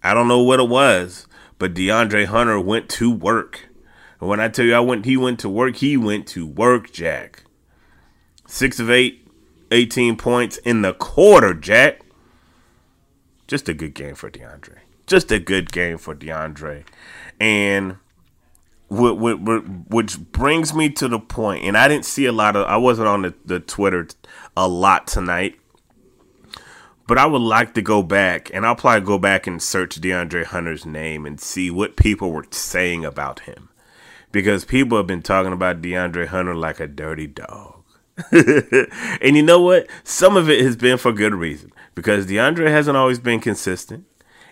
I 0.02 0.14
don't 0.14 0.28
know 0.28 0.42
what 0.42 0.60
it 0.60 0.68
was, 0.68 1.26
but 1.58 1.74
DeAndre 1.74 2.26
Hunter 2.26 2.60
went 2.60 2.88
to 2.90 3.10
work. 3.10 3.68
And 4.20 4.28
when 4.28 4.40
I 4.40 4.48
tell 4.48 4.64
you 4.64 4.74
I 4.74 4.80
went, 4.80 5.04
he 5.04 5.16
went 5.16 5.40
to 5.40 5.48
work. 5.48 5.76
He 5.76 5.96
went 5.96 6.26
to 6.28 6.46
work, 6.46 6.92
Jack. 6.92 7.44
Six 8.46 8.78
of 8.78 8.90
eight, 8.90 9.26
18 9.70 10.16
points 10.16 10.58
in 10.58 10.82
the 10.82 10.94
quarter, 10.94 11.54
Jack. 11.54 12.02
Just 13.46 13.68
a 13.68 13.74
good 13.74 13.94
game 13.94 14.14
for 14.14 14.30
DeAndre. 14.30 14.78
Just 15.06 15.30
a 15.30 15.38
good 15.38 15.70
game 15.70 15.98
for 15.98 16.14
DeAndre. 16.14 16.84
And 17.38 17.98
which 18.88 20.18
brings 20.32 20.72
me 20.72 20.90
to 20.90 21.08
the 21.08 21.18
point, 21.18 21.64
and 21.64 21.76
I 21.76 21.88
didn't 21.88 22.04
see 22.04 22.26
a 22.26 22.32
lot 22.32 22.54
of, 22.54 22.66
I 22.66 22.76
wasn't 22.76 23.08
on 23.08 23.22
the, 23.22 23.34
the 23.44 23.60
Twitter 23.60 24.06
a 24.56 24.68
lot 24.68 25.06
tonight, 25.08 25.58
but 27.06 27.18
I 27.18 27.26
would 27.26 27.42
like 27.42 27.74
to 27.74 27.82
go 27.82 28.02
back, 28.02 28.50
and 28.52 28.66
I'll 28.66 28.76
probably 28.76 29.06
go 29.06 29.18
back 29.18 29.46
and 29.46 29.62
search 29.62 30.00
DeAndre 30.00 30.44
Hunter's 30.44 30.84
name 30.84 31.26
and 31.26 31.40
see 31.40 31.70
what 31.70 31.96
people 31.96 32.32
were 32.32 32.46
saying 32.50 33.04
about 33.04 33.40
him. 33.40 33.68
Because 34.32 34.64
people 34.64 34.98
have 34.98 35.06
been 35.06 35.22
talking 35.22 35.52
about 35.52 35.80
DeAndre 35.80 36.26
Hunter 36.26 36.54
like 36.54 36.80
a 36.80 36.86
dirty 36.86 37.26
dog. 37.26 37.84
and 38.32 39.36
you 39.36 39.42
know 39.42 39.60
what? 39.60 39.86
Some 40.02 40.36
of 40.36 40.50
it 40.50 40.60
has 40.62 40.76
been 40.76 40.98
for 40.98 41.12
good 41.12 41.34
reason. 41.34 41.72
Because 41.94 42.26
DeAndre 42.26 42.68
hasn't 42.68 42.96
always 42.96 43.18
been 43.18 43.40
consistent. 43.40 44.04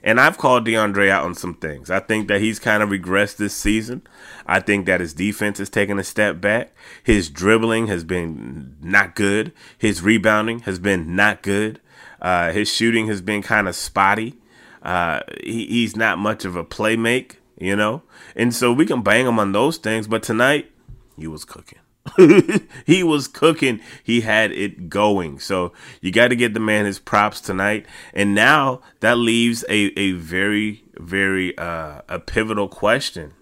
And 0.04 0.20
I've 0.20 0.36
called 0.36 0.66
DeAndre 0.66 1.08
out 1.08 1.24
on 1.24 1.34
some 1.34 1.54
things. 1.54 1.90
I 1.90 1.98
think 1.98 2.28
that 2.28 2.42
he's 2.42 2.58
kind 2.58 2.82
of 2.82 2.90
regressed 2.90 3.38
this 3.38 3.54
season. 3.54 4.02
I 4.46 4.60
think 4.60 4.84
that 4.84 5.00
his 5.00 5.14
defense 5.14 5.56
has 5.56 5.70
taken 5.70 5.98
a 5.98 6.04
step 6.04 6.42
back. 6.42 6.74
His 7.02 7.30
dribbling 7.30 7.86
has 7.86 8.04
been 8.04 8.76
not 8.82 9.14
good. 9.14 9.52
His 9.78 10.02
rebounding 10.02 10.60
has 10.60 10.78
been 10.78 11.16
not 11.16 11.42
good. 11.42 11.80
Uh, 12.20 12.52
his 12.52 12.70
shooting 12.70 13.06
has 13.06 13.22
been 13.22 13.40
kind 13.40 13.66
of 13.66 13.74
spotty. 13.74 14.34
Uh, 14.82 15.20
he, 15.42 15.66
he's 15.66 15.96
not 15.96 16.18
much 16.18 16.44
of 16.44 16.54
a 16.54 16.64
playmake, 16.64 17.36
you 17.58 17.74
know? 17.74 18.02
And 18.36 18.54
so 18.54 18.74
we 18.74 18.84
can 18.84 19.00
bang 19.00 19.26
him 19.26 19.38
on 19.38 19.52
those 19.52 19.78
things. 19.78 20.06
But 20.06 20.22
tonight, 20.22 20.70
he 21.16 21.26
was 21.26 21.46
cooking. 21.46 21.78
he 22.86 23.02
was 23.02 23.28
cooking. 23.28 23.80
He 24.02 24.20
had 24.20 24.52
it 24.52 24.88
going. 24.88 25.38
So 25.38 25.72
you 26.00 26.12
got 26.12 26.28
to 26.28 26.36
get 26.36 26.54
the 26.54 26.60
man 26.60 26.84
his 26.84 26.98
props 26.98 27.40
tonight. 27.40 27.86
And 28.12 28.34
now 28.34 28.80
that 29.00 29.16
leaves 29.16 29.64
a, 29.68 29.98
a 29.98 30.12
very, 30.12 30.84
very 30.94 31.56
uh, 31.56 32.02
a 32.08 32.18
pivotal 32.18 32.68
question. 32.68 33.32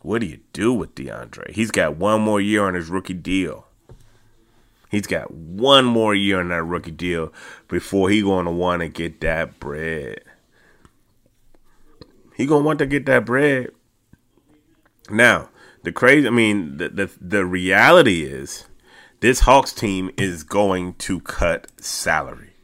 What 0.00 0.20
do 0.20 0.26
you 0.26 0.40
do 0.52 0.72
with 0.72 0.94
DeAndre? 0.96 1.52
He's 1.52 1.70
got 1.70 1.96
one 1.96 2.20
more 2.20 2.40
year 2.40 2.66
on 2.66 2.74
his 2.74 2.88
rookie 2.90 3.14
deal. 3.14 3.66
He's 4.90 5.06
got 5.06 5.30
one 5.30 5.84
more 5.84 6.14
year 6.14 6.40
on 6.40 6.48
that 6.48 6.64
rookie 6.64 6.90
deal 6.90 7.32
before 7.68 8.10
he 8.10 8.20
going 8.20 8.44
to 8.44 8.50
want 8.50 8.80
to 8.80 8.88
get 8.88 9.20
that 9.20 9.58
bread. 9.58 10.20
He 12.36 12.46
gonna 12.46 12.64
want 12.64 12.78
to 12.80 12.86
get 12.86 13.06
that 13.06 13.24
bread. 13.24 13.70
Now, 15.08 15.48
the 15.82 15.92
crazy, 15.92 16.26
I 16.26 16.30
mean, 16.30 16.76
the 16.76 16.88
the, 16.88 17.10
the 17.20 17.44
reality 17.44 18.22
is, 18.22 18.66
this 19.20 19.40
Hawks 19.40 19.72
team 19.72 20.10
is 20.16 20.42
going 20.42 20.94
to 20.94 21.20
cut 21.20 21.70
salary. 21.80 22.54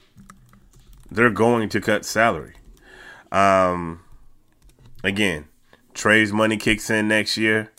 They're 1.11 1.31
going 1.31 1.69
to 1.71 1.81
cut 1.81 2.05
salary. 2.05 2.55
Um, 3.33 4.01
again, 5.03 5.47
Trae's 5.95 6.33
money 6.33 6.57
kicks 6.57 6.91
in 6.91 7.09
next 7.09 7.37
year. 7.37 7.73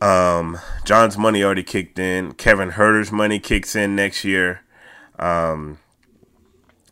Um, 0.00 0.58
John's 0.84 1.18
money 1.18 1.42
already 1.44 1.62
kicked 1.62 1.98
in. 1.98 2.32
Kevin 2.32 2.70
Huerter's 2.70 3.12
money 3.12 3.38
kicks 3.38 3.76
in 3.76 3.94
next 3.94 4.24
year. 4.24 4.62
Um, 5.18 5.78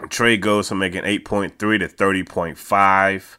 Trae 0.04 0.38
goes 0.38 0.68
from 0.68 0.78
making 0.78 1.02
8.3 1.02 1.56
to 1.56 1.88
30.5. 1.88 3.36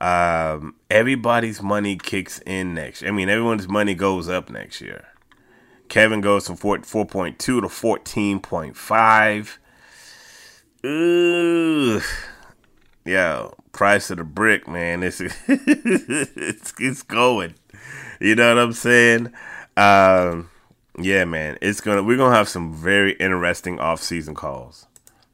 Um, 0.00 0.76
everybody's 0.90 1.60
money 1.62 1.96
kicks 1.96 2.40
in 2.46 2.74
next 2.74 3.02
year. 3.02 3.10
I 3.10 3.14
mean, 3.14 3.28
everyone's 3.28 3.68
money 3.68 3.94
goes 3.94 4.28
up 4.28 4.48
next 4.50 4.80
year. 4.80 5.06
Kevin 5.88 6.20
goes 6.20 6.46
from 6.46 6.56
4, 6.56 6.78
4.2 6.78 7.38
to 7.38 7.60
14.5. 7.62 9.58
Ooh. 10.86 12.00
Yo, 13.04 13.54
price 13.72 14.10
of 14.10 14.18
the 14.18 14.24
brick, 14.24 14.68
man. 14.68 15.02
It's 15.02 15.20
it's, 15.48 16.74
it's 16.78 17.02
going. 17.02 17.54
You 18.20 18.34
know 18.34 18.54
what 18.54 18.62
I'm 18.62 18.72
saying? 18.72 19.32
Um, 19.76 20.50
yeah, 20.98 21.24
man. 21.24 21.58
It's 21.62 21.80
gonna 21.80 22.02
we're 22.02 22.16
gonna 22.16 22.36
have 22.36 22.48
some 22.48 22.74
very 22.74 23.12
interesting 23.14 23.80
off 23.80 24.02
season 24.02 24.34
calls. 24.34 24.86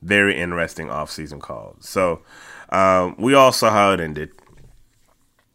Very 0.02 0.38
interesting 0.38 0.90
off 0.90 1.10
season 1.10 1.40
calls. 1.40 1.88
So 1.88 2.22
um, 2.70 3.16
we 3.18 3.34
all 3.34 3.52
saw 3.52 3.70
how 3.70 3.92
it 3.92 4.00
ended. 4.00 4.30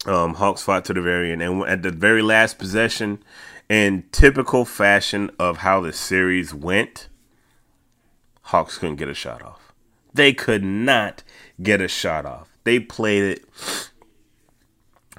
Um, 0.10 0.34
Hawks 0.34 0.63
fought 0.63 0.86
to 0.86 0.94
the 0.94 1.01
very 1.01 1.32
end, 1.32 1.44
and 1.44 1.62
at 1.63 1.84
the 1.84 1.92
very 1.92 2.24
last 2.24 2.58
possession, 2.58 3.24
in 3.70 4.06
typical 4.12 4.66
fashion 4.66 5.30
of 5.38 5.58
how 5.58 5.82
the 5.82 5.94
series 5.94 6.51
went, 6.51 7.10
Hawks 8.42 8.80
couldn't 8.80 8.96
get 8.96 9.08
a 9.08 9.13
shot 9.13 9.44
off. 9.44 9.72
They 10.12 10.34
could 10.34 10.63
not 10.63 11.24
get 11.62 11.80
a 11.80 11.88
shot 11.88 12.25
off. 12.25 12.50
They 12.63 12.80
played 12.80 13.24
it 13.24 13.46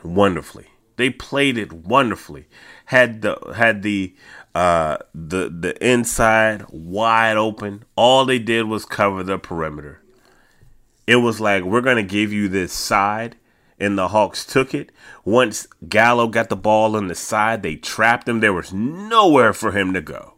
wonderfully. 0.03 0.67
They 0.97 1.11
played 1.11 1.57
it 1.57 1.73
wonderfully. 1.73 2.47
Had 2.87 3.23
the 3.23 3.39
had 3.57 3.83
the 3.83 4.15
uh 4.55 4.99
the 5.15 5.49
the 5.49 5.87
inside 5.87 6.67
wide 6.71 7.37
open. 7.37 7.85
All 7.95 8.25
they 8.25 8.41
did 8.41 8.65
was 8.65 8.85
cover 8.85 9.23
the 9.23 9.39
perimeter. 9.39 10.03
It 11.07 11.17
was 11.17 11.41
like 11.41 11.63
we're 11.63 11.81
gonna 11.81 12.03
give 12.03 12.33
you 12.33 12.49
this 12.49 12.73
side, 12.73 13.37
and 13.81 13.97
the 13.97 14.09
Hawks 14.09 14.45
took 14.45 14.75
it. 14.75 14.93
Once 15.25 15.67
Gallo 15.89 16.29
got 16.29 16.49
the 16.49 16.57
ball 16.57 16.97
on 16.97 17.09
the 17.09 17.15
side, 17.15 17.63
they 17.63 17.77
trapped 17.77 18.29
him. 18.29 18.41
There 18.41 18.53
was 18.53 18.73
nowhere 18.73 19.53
for 19.53 19.73
him 19.73 19.95
to 19.95 20.01
go. 20.01 20.35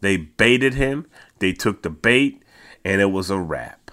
They 0.00 0.16
baited 0.16 0.74
him. 0.74 1.06
They 1.38 1.52
took 1.52 1.82
the 1.82 1.90
bait, 1.90 2.42
and 2.84 3.00
it 3.00 3.10
was 3.10 3.30
a 3.30 3.38
wrap. 3.38 3.90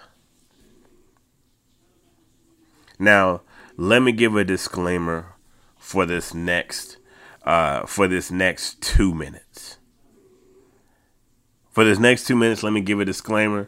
Now, 2.99 3.41
let 3.77 4.01
me 4.01 4.11
give 4.11 4.35
a 4.35 4.43
disclaimer 4.43 5.33
for 5.77 6.05
this 6.05 6.33
next 6.33 6.97
uh, 7.43 7.85
for 7.85 8.07
this 8.07 8.31
next 8.31 8.81
two 8.81 9.13
minutes. 9.13 9.77
For 11.69 11.83
this 11.83 11.99
next 11.99 12.25
two 12.25 12.35
minutes, 12.35 12.63
let 12.63 12.71
me 12.71 12.81
give 12.81 12.99
a 12.99 13.05
disclaimer. 13.05 13.67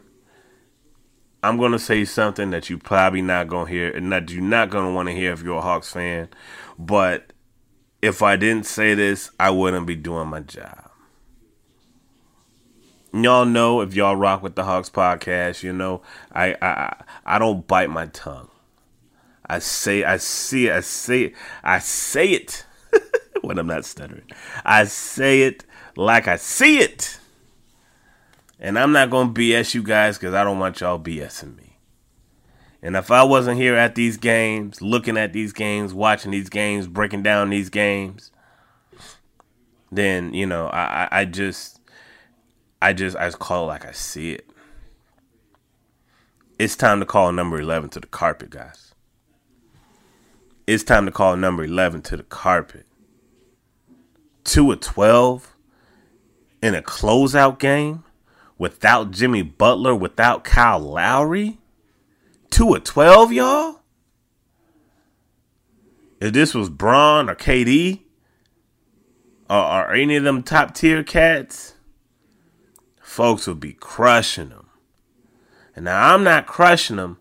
I'm 1.46 1.58
gonna 1.58 1.78
say 1.78 2.04
something 2.04 2.50
that 2.50 2.68
you 2.68 2.76
probably 2.76 3.22
not 3.22 3.46
gonna 3.46 3.70
hear, 3.70 3.88
and 3.90 4.10
that 4.10 4.30
you're 4.30 4.42
not 4.42 4.68
gonna 4.68 4.92
want 4.92 5.08
to 5.08 5.14
hear 5.14 5.32
if 5.32 5.42
you're 5.42 5.58
a 5.58 5.62
Hawks 5.62 5.92
fan. 5.92 6.28
But 6.76 7.32
if 8.02 8.20
I 8.20 8.34
didn't 8.34 8.66
say 8.66 8.94
this, 8.94 9.30
I 9.38 9.50
wouldn't 9.50 9.86
be 9.86 9.94
doing 9.94 10.26
my 10.26 10.40
job. 10.40 10.90
Y'all 13.12 13.44
know 13.44 13.80
if 13.80 13.94
y'all 13.94 14.16
rock 14.16 14.42
with 14.42 14.56
the 14.56 14.64
Hawks 14.64 14.90
podcast, 14.90 15.62
you 15.62 15.72
know 15.72 16.02
I 16.32 16.56
I 16.60 17.04
I 17.24 17.38
don't 17.38 17.64
bite 17.66 17.90
my 17.90 18.06
tongue. 18.06 18.50
I 19.48 19.60
say 19.60 20.02
I 20.02 20.16
see 20.16 20.68
I 20.68 20.80
say 20.80 21.32
I 21.62 21.78
say 21.78 22.30
it 22.30 22.66
when 23.42 23.56
I'm 23.56 23.68
not 23.68 23.84
stuttering. 23.84 24.28
I 24.64 24.82
say 24.84 25.42
it 25.42 25.64
like 25.94 26.26
I 26.26 26.36
see 26.36 26.80
it. 26.80 27.20
And 28.66 28.76
I'm 28.76 28.90
not 28.90 29.10
going 29.10 29.32
to 29.32 29.40
BS 29.40 29.74
you 29.74 29.82
guys 29.84 30.18
because 30.18 30.34
I 30.34 30.42
don't 30.42 30.58
want 30.58 30.80
y'all 30.80 30.98
BSing 30.98 31.56
me. 31.56 31.78
And 32.82 32.96
if 32.96 33.12
I 33.12 33.22
wasn't 33.22 33.60
here 33.60 33.76
at 33.76 33.94
these 33.94 34.16
games, 34.16 34.82
looking 34.82 35.16
at 35.16 35.32
these 35.32 35.52
games, 35.52 35.94
watching 35.94 36.32
these 36.32 36.48
games, 36.48 36.88
breaking 36.88 37.22
down 37.22 37.50
these 37.50 37.70
games, 37.70 38.32
then, 39.92 40.34
you 40.34 40.46
know, 40.46 40.66
I, 40.66 41.06
I 41.12 41.24
just, 41.26 41.80
I 42.82 42.92
just, 42.92 43.16
I 43.16 43.26
just 43.26 43.38
call 43.38 43.62
it 43.62 43.66
like 43.68 43.84
I 43.84 43.92
see 43.92 44.32
it. 44.32 44.50
It's 46.58 46.74
time 46.74 46.98
to 46.98 47.06
call 47.06 47.30
number 47.30 47.60
11 47.60 47.90
to 47.90 48.00
the 48.00 48.08
carpet, 48.08 48.50
guys. 48.50 48.96
It's 50.66 50.82
time 50.82 51.06
to 51.06 51.12
call 51.12 51.36
number 51.36 51.62
11 51.62 52.02
to 52.02 52.16
the 52.16 52.24
carpet. 52.24 52.86
2 54.42 54.72
of 54.72 54.80
12 54.80 55.54
in 56.62 56.74
a 56.74 56.82
closeout 56.82 57.60
game 57.60 58.02
without 58.58 59.10
Jimmy 59.10 59.42
Butler, 59.42 59.94
without 59.94 60.44
Kyle 60.44 60.78
Lowry? 60.78 61.58
2 62.50 62.74
of 62.74 62.84
12, 62.84 63.32
y'all? 63.32 63.80
If 66.20 66.32
this 66.32 66.54
was 66.54 66.70
Bron 66.70 67.28
or 67.28 67.34
KD 67.34 68.00
or, 69.50 69.58
or 69.58 69.92
any 69.92 70.16
of 70.16 70.24
them 70.24 70.42
top 70.42 70.74
tier 70.74 71.02
cats, 71.02 71.74
folks 73.00 73.46
would 73.46 73.60
be 73.60 73.74
crushing 73.74 74.48
them. 74.48 74.68
And 75.74 75.84
now 75.84 76.14
I'm 76.14 76.24
not 76.24 76.46
crushing 76.46 76.96
them. 76.96 77.18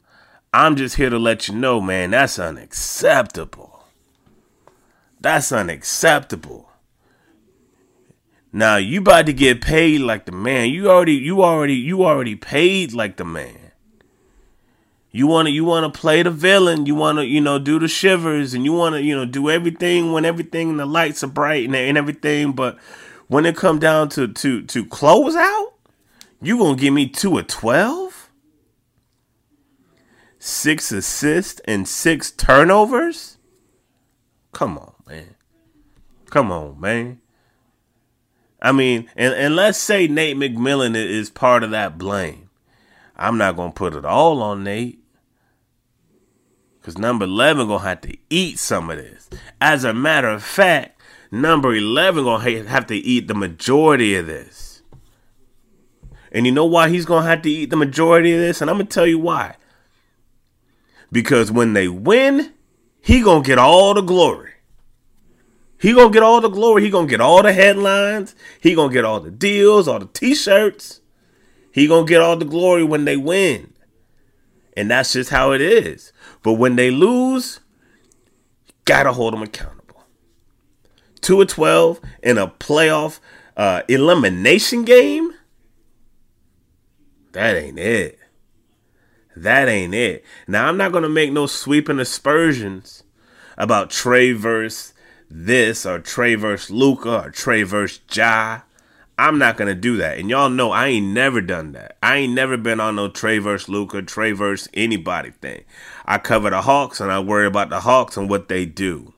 I'm 0.53 0.77
just 0.77 0.95
here 0.95 1.09
to 1.09 1.19
let 1.19 1.49
you 1.49 1.55
know, 1.55 1.81
man, 1.81 2.11
that's 2.11 2.39
unacceptable. 2.39 3.83
That's 5.19 5.51
unacceptable. 5.51 6.64
Now 8.55 8.77
you 8.77 9.01
about 9.01 9.25
to 9.25 9.33
get 9.33 9.59
paid 9.59 9.99
like 9.99 10.23
the 10.23 10.31
man. 10.31 10.69
You 10.69 10.89
already 10.89 11.15
you 11.15 11.43
already 11.43 11.73
you 11.73 12.05
already 12.05 12.37
paid 12.37 12.93
like 12.93 13.17
the 13.17 13.25
man. 13.25 13.73
You 15.11 15.27
want 15.27 15.49
to 15.49 15.51
you 15.51 15.65
want 15.65 15.93
to 15.93 15.99
play 15.99 16.23
the 16.23 16.31
villain. 16.31 16.85
You 16.85 16.95
want 16.95 17.17
to 17.17 17.25
you 17.25 17.41
know 17.41 17.59
do 17.59 17.79
the 17.79 17.89
shivers 17.89 18.53
and 18.53 18.63
you 18.63 18.71
want 18.71 18.95
to 18.95 19.01
you 19.01 19.13
know 19.13 19.25
do 19.25 19.49
everything 19.49 20.13
when 20.13 20.23
everything 20.23 20.69
and 20.69 20.79
the 20.79 20.85
lights 20.85 21.21
are 21.21 21.27
bright 21.27 21.65
and, 21.65 21.75
and 21.75 21.97
everything. 21.97 22.53
But 22.53 22.77
when 23.27 23.45
it 23.45 23.57
come 23.57 23.77
down 23.77 24.07
to 24.11 24.29
to 24.29 24.61
to 24.63 24.85
close 24.85 25.35
out, 25.35 25.73
you 26.41 26.57
gonna 26.57 26.77
give 26.77 26.93
me 26.93 27.09
two 27.09 27.37
of 27.37 27.47
twelve, 27.47 28.31
six 30.39 30.93
assists 30.93 31.59
and 31.65 31.85
six 31.85 32.31
turnovers. 32.31 33.37
Come 34.53 34.77
on, 34.77 34.93
man. 35.05 35.35
Come 36.29 36.53
on, 36.53 36.79
man. 36.79 37.19
I 38.65 38.71
mean, 38.71 39.07
and, 39.15 39.31
and 39.35 39.55
let's 39.55 39.77
say 39.77 40.07
Nate 40.07 40.35
McMillan 40.35 40.95
is 40.95 41.29
part 41.29 41.61
of 41.61 41.69
that 41.69 41.99
blame. 41.99 42.49
I'm 43.15 43.37
not 43.37 43.55
gonna 43.55 43.71
put 43.71 43.93
it 43.93 44.05
all 44.05 44.41
on 44.41 44.63
Nate. 44.63 45.03
Cause 46.81 46.97
number 46.97 47.25
11 47.25 47.67
gonna 47.67 47.83
have 47.83 48.01
to 48.01 48.17
eat 48.31 48.57
some 48.57 48.89
of 48.89 48.97
this. 48.97 49.29
As 49.61 49.83
a 49.83 49.93
matter 49.93 50.29
of 50.29 50.43
fact, 50.43 50.99
number 51.29 51.75
11 51.75 52.23
gonna 52.23 52.63
have 52.63 52.87
to 52.87 52.95
eat 52.95 53.27
the 53.27 53.35
majority 53.35 54.15
of 54.15 54.25
this. 54.25 54.81
And 56.31 56.47
you 56.47 56.51
know 56.51 56.65
why 56.65 56.89
he's 56.89 57.05
gonna 57.05 57.27
have 57.27 57.43
to 57.43 57.51
eat 57.51 57.69
the 57.69 57.77
majority 57.77 58.33
of 58.33 58.39
this? 58.39 58.61
And 58.61 58.71
I'm 58.71 58.77
gonna 58.77 58.85
tell 58.85 59.05
you 59.05 59.19
why. 59.19 59.57
Because 61.11 61.51
when 61.51 61.73
they 61.73 61.87
win, 61.87 62.51
he 62.99 63.21
gonna 63.21 63.43
get 63.43 63.59
all 63.59 63.93
the 63.93 64.01
glory. 64.01 64.54
He 65.85 65.93
gonna 65.93 66.09
get 66.09 66.23
all 66.23 66.41
the 66.41 66.49
glory. 66.49 66.81
He 66.81 66.89
gonna 66.89 67.05
get 67.05 67.21
all 67.21 67.43
the 67.43 67.53
headlines. 67.53 68.35
He 68.59 68.73
gonna 68.73 68.91
get 68.91 69.05
all 69.05 69.19
the 69.19 69.29
deals, 69.29 69.87
all 69.87 69.99
the 69.99 70.07
t-shirts. 70.07 70.99
He 71.71 71.85
gonna 71.85 72.07
get 72.07 72.21
all 72.21 72.35
the 72.35 72.43
glory 72.43 72.83
when 72.83 73.05
they 73.05 73.15
win. 73.15 73.71
And 74.75 74.89
that's 74.89 75.13
just 75.13 75.29
how 75.29 75.51
it 75.51 75.61
is. 75.61 76.11
But 76.41 76.53
when 76.53 76.75
they 76.75 76.89
lose, 76.89 77.59
gotta 78.85 79.13
hold 79.13 79.33
them 79.35 79.43
accountable. 79.43 80.01
Two 81.21 81.39
of 81.43 81.49
twelve 81.49 82.01
in 82.23 82.39
a 82.39 82.47
playoff 82.47 83.19
uh, 83.55 83.83
elimination 83.87 84.85
game. 84.85 85.33
That 87.33 87.55
ain't 87.55 87.77
it. 87.77 88.17
That 89.35 89.69
ain't 89.69 89.93
it. 89.93 90.25
Now 90.47 90.67
I'm 90.67 90.77
not 90.77 90.91
gonna 90.91 91.09
make 91.09 91.31
no 91.31 91.45
sweeping 91.45 91.99
aspersions 91.99 93.03
about 93.55 93.91
Trae 93.91 94.35
versus 94.35 94.94
this 95.35 95.85
or 95.85 95.99
Trae 95.99 96.39
versus 96.39 96.71
Luka 96.71 97.25
or 97.25 97.29
Trae 97.29 97.65
versus 97.65 97.99
Ja. 98.13 98.61
I'm 99.17 99.37
not 99.37 99.57
gonna 99.57 99.75
do 99.75 99.97
that. 99.97 100.17
And 100.17 100.29
y'all 100.29 100.49
know 100.49 100.71
I 100.71 100.87
ain't 100.87 101.13
never 101.13 101.41
done 101.41 101.73
that. 101.73 101.97
I 102.01 102.17
ain't 102.17 102.33
never 102.33 102.57
been 102.57 102.79
on 102.79 102.95
no 102.95 103.09
Trae 103.09 103.41
versus 103.41 103.69
Luka, 103.69 104.01
Trae 104.01 104.35
versus 104.35 104.69
anybody 104.73 105.31
thing. 105.31 105.63
I 106.05 106.17
cover 106.17 106.49
the 106.49 106.61
Hawks 106.61 106.99
and 107.01 107.11
I 107.11 107.19
worry 107.19 107.47
about 107.47 107.69
the 107.69 107.81
Hawks 107.81 108.17
and 108.17 108.29
what 108.29 108.47
they 108.47 108.65
do. 108.65 109.13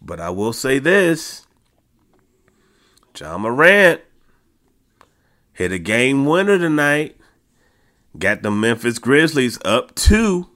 But 0.00 0.20
I 0.20 0.30
will 0.30 0.52
say 0.52 0.78
this. 0.78 1.46
Ja 3.18 3.36
Morant 3.38 4.00
hit 5.52 5.72
a 5.72 5.78
game 5.78 6.24
winner 6.24 6.58
tonight. 6.58 7.16
Got 8.16 8.42
the 8.42 8.50
Memphis 8.50 8.98
Grizzlies 8.98 9.58
up 9.64 9.94
two 9.94 10.48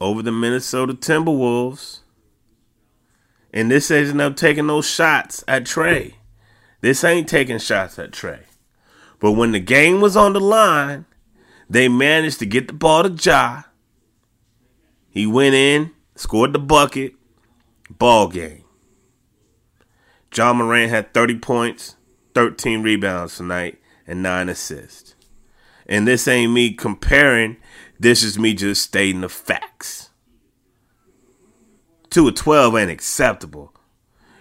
over 0.00 0.22
the 0.22 0.32
Minnesota 0.32 0.94
Timberwolves. 0.94 2.00
And 3.52 3.70
this 3.70 3.90
isn't 3.90 4.20
up 4.20 4.36
taking 4.36 4.66
no 4.66 4.80
shots 4.80 5.44
at 5.48 5.64
Trae. 5.64 6.14
This 6.80 7.04
ain't 7.04 7.28
taking 7.28 7.58
shots 7.58 7.98
at 7.98 8.12
Trae. 8.12 8.44
But 9.18 9.32
when 9.32 9.52
the 9.52 9.60
game 9.60 10.00
was 10.00 10.16
on 10.16 10.32
the 10.32 10.40
line, 10.40 11.04
they 11.68 11.88
managed 11.88 12.38
to 12.38 12.46
get 12.46 12.68
the 12.68 12.72
ball 12.72 13.02
to 13.02 13.10
Ja. 13.10 13.62
He 15.10 15.26
went 15.26 15.54
in, 15.54 15.90
scored 16.14 16.52
the 16.52 16.58
bucket, 16.58 17.14
ball 17.90 18.28
game. 18.28 18.64
Ja 20.34 20.52
Morant 20.52 20.90
had 20.90 21.12
30 21.12 21.38
points, 21.40 21.96
13 22.34 22.82
rebounds 22.82 23.36
tonight, 23.36 23.80
and 24.06 24.22
9 24.22 24.48
assists. 24.48 25.16
And 25.86 26.06
this 26.06 26.28
ain't 26.28 26.52
me 26.52 26.72
comparing, 26.72 27.56
this 28.00 28.22
is 28.22 28.38
me 28.38 28.54
just 28.54 28.82
stating 28.82 29.20
the 29.20 29.28
facts. 29.28 30.08
2 32.08 32.28
of 32.28 32.34
12 32.34 32.74
ain't 32.76 32.90
acceptable. 32.90 33.74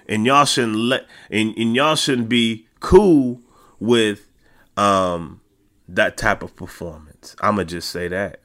And 0.07 0.25
y'all 0.25 0.45
shouldn't 0.45 0.75
let 0.75 1.05
and, 1.29 1.55
and 1.57 1.75
y'all 1.75 1.95
shouldn't 1.95 2.29
be 2.29 2.67
cool 2.79 3.41
with 3.79 4.31
um 4.77 5.41
that 5.89 6.17
type 6.17 6.41
of 6.41 6.55
performance. 6.55 7.35
I'ma 7.41 7.65
just 7.65 7.89
say 7.89 8.07
that. 8.07 8.39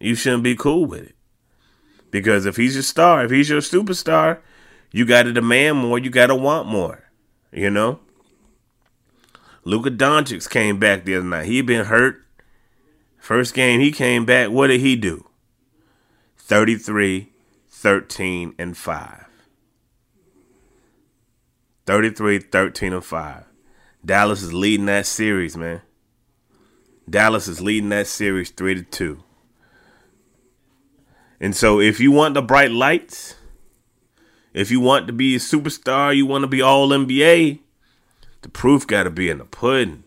You 0.00 0.16
shouldn't 0.16 0.42
be 0.42 0.56
cool 0.56 0.84
with 0.84 1.04
it. 1.04 1.14
Because 2.10 2.46
if 2.46 2.56
he's 2.56 2.74
your 2.74 2.82
star, 2.82 3.24
if 3.24 3.30
he's 3.30 3.48
your 3.48 3.60
superstar, 3.60 4.40
you 4.90 5.06
gotta 5.06 5.32
demand 5.32 5.78
more, 5.78 6.00
you 6.00 6.10
gotta 6.10 6.34
want 6.34 6.66
more. 6.66 7.04
You 7.52 7.70
know? 7.70 8.00
Luka 9.64 9.90
Doncic 9.90 10.50
came 10.50 10.78
back 10.78 11.04
the 11.04 11.14
other 11.14 11.24
night. 11.24 11.46
He 11.46 11.62
been 11.62 11.86
hurt. 11.86 12.23
First 13.24 13.54
game 13.54 13.80
he 13.80 13.90
came 13.90 14.26
back, 14.26 14.50
what 14.50 14.66
did 14.66 14.82
he 14.82 14.96
do? 14.96 15.26
33, 16.36 17.32
13, 17.70 18.54
and 18.58 18.76
5. 18.76 19.24
33, 21.86 22.38
13, 22.38 22.92
and 22.92 23.02
5. 23.02 23.44
Dallas 24.04 24.42
is 24.42 24.52
leading 24.52 24.84
that 24.84 25.06
series, 25.06 25.56
man. 25.56 25.80
Dallas 27.08 27.48
is 27.48 27.62
leading 27.62 27.88
that 27.88 28.08
series 28.08 28.50
3 28.50 28.74
to 28.74 28.82
2. 28.82 29.22
And 31.40 31.56
so 31.56 31.80
if 31.80 32.00
you 32.00 32.12
want 32.12 32.34
the 32.34 32.42
bright 32.42 32.72
lights, 32.72 33.36
if 34.52 34.70
you 34.70 34.80
want 34.80 35.06
to 35.06 35.14
be 35.14 35.34
a 35.34 35.38
superstar, 35.38 36.14
you 36.14 36.26
want 36.26 36.42
to 36.42 36.48
be 36.48 36.60
all 36.60 36.90
NBA, 36.90 37.60
the 38.42 38.50
proof 38.50 38.86
got 38.86 39.04
to 39.04 39.10
be 39.10 39.30
in 39.30 39.38
the 39.38 39.46
pudding. 39.46 40.03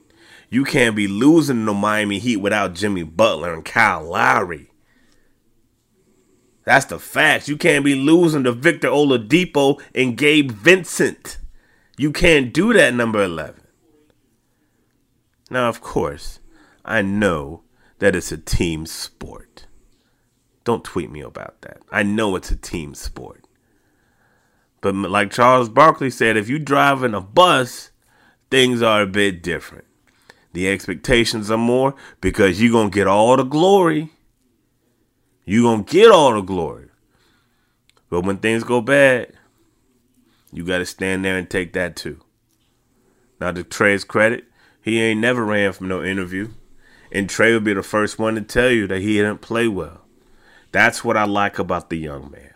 You 0.50 0.64
can't 0.64 0.96
be 0.96 1.08
losing 1.08 1.66
the 1.66 1.74
Miami 1.74 2.20
Heat 2.20 2.38
without 2.38 2.74
Jimmy 2.74 3.04
Butler 3.04 3.54
and 3.54 3.66
Kyle 3.66 4.04
Lowry. 4.04 4.72
That's 6.64 6.86
the 6.86 7.00
facts. 7.00 7.48
You 7.48 7.58
can't 7.58 7.86
be 7.86 7.96
losing 7.96 8.44
to 8.44 8.52
Victor 8.52 8.90
Oladipo 8.90 9.82
and 9.96 10.18
Gabe 10.18 10.52
Vincent. 10.52 11.38
You 11.98 12.12
can't 12.12 12.54
do 12.54 12.74
that, 12.74 12.94
number 12.94 13.24
11. 13.24 13.62
Now, 15.50 15.70
of 15.70 15.82
course, 15.82 16.40
I 16.84 17.02
know 17.02 17.64
that 18.00 18.16
it's 18.16 18.32
a 18.32 18.38
team 18.38 18.86
sport. 18.86 19.68
Don't 20.64 20.84
tweet 20.84 21.10
me 21.10 21.22
about 21.22 21.62
that. 21.62 21.80
I 21.92 22.04
know 22.04 22.36
it's 22.36 22.52
a 22.52 22.58
team 22.58 22.94
sport. 22.94 23.46
But 24.82 24.94
like 24.94 25.32
Charles 25.32 25.70
Barkley 25.70 26.10
said, 26.10 26.38
if 26.38 26.50
you 26.50 26.60
drive 26.60 27.04
in 27.04 27.14
a 27.14 27.22
bus, 27.22 27.92
things 28.52 28.82
are 28.82 29.02
a 29.02 29.08
bit 29.08 29.42
different. 29.42 29.87
The 30.58 30.70
expectations 30.70 31.52
are 31.52 31.58
more 31.58 31.93
because 32.20 32.60
you're 32.60 32.72
going 32.72 32.89
to 32.89 32.96
get 32.96 33.06
all 33.06 33.38
the 33.38 33.43
glory. 33.43 34.10
You're 35.46 35.62
going 35.62 35.86
to 35.86 35.93
get 35.93 36.10
all 36.10 36.34
the 36.34 36.41
glory. 36.41 36.88
But 38.10 38.22
when 38.22 38.38
things 38.38 38.63
go 38.63 38.82
bad, 38.82 39.34
you 40.52 40.65
got 40.65 40.80
to 40.80 40.86
stand 40.88 41.24
there 41.24 41.38
and 41.38 41.48
take 41.48 41.74
that 41.74 41.96
too. 41.96 42.22
Now, 43.39 43.52
to 43.52 43.63
Trae's 43.63 44.04
credit, 44.04 44.46
he 44.82 45.00
ain't 45.00 45.20
never 45.20 45.46
ran 45.46 45.74
from 45.74 45.89
no 45.89 46.04
interview. 46.04 46.50
And 47.12 47.30
Trae 47.30 47.54
will 47.54 47.60
be 47.60 47.76
the 47.76 47.84
first 47.84 48.17
one 48.17 48.34
to 48.34 48.41
tell 48.41 48.72
you 48.72 48.88
that 48.88 49.02
he 49.02 49.13
didn't 49.13 49.41
play 49.41 49.67
well. 49.67 50.06
That's 50.72 51.04
what 51.04 51.17
I 51.17 51.26
like 51.26 51.60
about 51.60 51.91
the 51.91 51.98
young 51.98 52.32
man. 52.32 52.56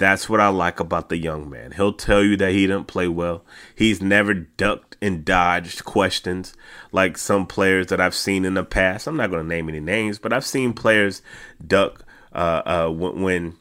That's 0.00 0.30
what 0.30 0.40
I 0.40 0.48
like 0.48 0.80
about 0.80 1.10
the 1.10 1.18
young 1.18 1.50
man. 1.50 1.72
He'll 1.72 1.92
tell 1.92 2.22
you 2.22 2.34
that 2.38 2.52
he 2.52 2.66
didn't 2.66 2.86
play 2.86 3.06
well. 3.06 3.44
He's 3.76 4.00
never 4.00 4.32
ducked 4.32 4.96
and 5.02 5.26
dodged 5.26 5.84
questions 5.84 6.54
like 6.90 7.18
some 7.18 7.46
players 7.46 7.88
that 7.88 8.00
I've 8.00 8.14
seen 8.14 8.46
in 8.46 8.54
the 8.54 8.64
past. 8.64 9.06
I'm 9.06 9.18
not 9.18 9.28
going 9.28 9.42
to 9.42 9.46
name 9.46 9.68
any 9.68 9.78
names, 9.78 10.18
but 10.18 10.32
I've 10.32 10.46
seen 10.46 10.72
players 10.72 11.20
duck 11.64 12.02
uh, 12.32 12.62
uh, 12.64 12.88
when 12.88 13.56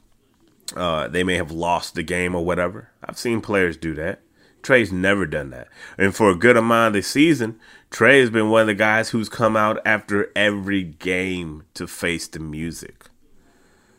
uh, 0.78 1.10
they 1.10 1.25
may 1.25 1.36
have 1.36 1.52
lost 1.52 1.95
the 1.95 2.04
game 2.04 2.34
or 2.34 2.45
whatever. 2.45 2.89
I've 3.04 3.17
seen 3.17 3.41
players 3.41 3.75
do 3.75 3.93
that. 3.95 4.21
Trae's 4.63 4.93
never 4.93 5.25
done 5.25 5.49
that. 5.49 5.67
And 5.97 6.15
for 6.15 6.30
a 6.30 6.38
good 6.38 6.56
amount 6.56 6.88
of 6.88 6.93
the 6.93 7.04
season, 7.04 7.60
Trae 7.91 8.21
has 8.21 8.30
been 8.30 8.49
one 8.49 8.62
of 8.62 8.67
the 8.67 8.75
guys 8.75 9.10
who's 9.10 9.28
come 9.28 9.58
out 9.58 9.86
after 9.86 10.32
every 10.38 10.84
game 10.84 11.65
to 11.73 11.86
face 11.86 12.30
the 12.30 12.39
music. 12.39 13.08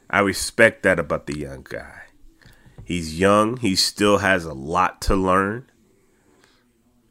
I 0.08 0.20
respect 0.20 0.84
that 0.84 0.98
about 0.98 1.26
the 1.26 1.38
young 1.38 1.66
guy. 1.68 1.99
He's 2.90 3.20
young. 3.20 3.56
He 3.58 3.76
still 3.76 4.18
has 4.18 4.44
a 4.44 4.52
lot 4.52 5.00
to 5.02 5.14
learn. 5.14 5.70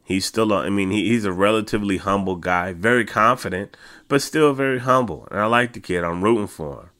He's 0.04 0.26
still, 0.26 0.52
I 0.52 0.68
mean, 0.68 0.90
he, 0.90 1.08
he's 1.08 1.24
a 1.24 1.32
relatively 1.32 1.96
humble 1.96 2.36
guy, 2.36 2.74
very 2.74 3.06
confident, 3.06 3.78
but 4.06 4.20
still 4.20 4.52
very 4.52 4.80
humble. 4.80 5.26
And 5.30 5.40
I 5.40 5.46
like 5.46 5.72
the 5.72 5.80
kid. 5.80 6.04
I'm 6.04 6.22
rooting 6.22 6.48
for 6.48 6.80
him. 6.80 6.90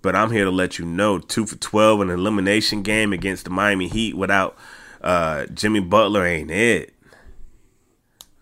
But 0.00 0.14
I'm 0.14 0.30
here 0.30 0.44
to 0.44 0.52
let 0.52 0.78
you 0.78 0.84
know, 0.84 1.18
two 1.18 1.44
for 1.44 1.56
12 1.56 2.02
in 2.02 2.10
an 2.10 2.20
elimination 2.20 2.82
game 2.82 3.12
against 3.12 3.42
the 3.42 3.50
Miami 3.50 3.88
Heat 3.88 4.16
without 4.16 4.56
uh, 5.00 5.46
Jimmy 5.46 5.80
Butler 5.80 6.24
ain't 6.24 6.52
it. 6.52 6.94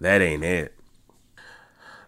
That 0.03 0.21
ain't 0.21 0.45
it. 0.45 0.76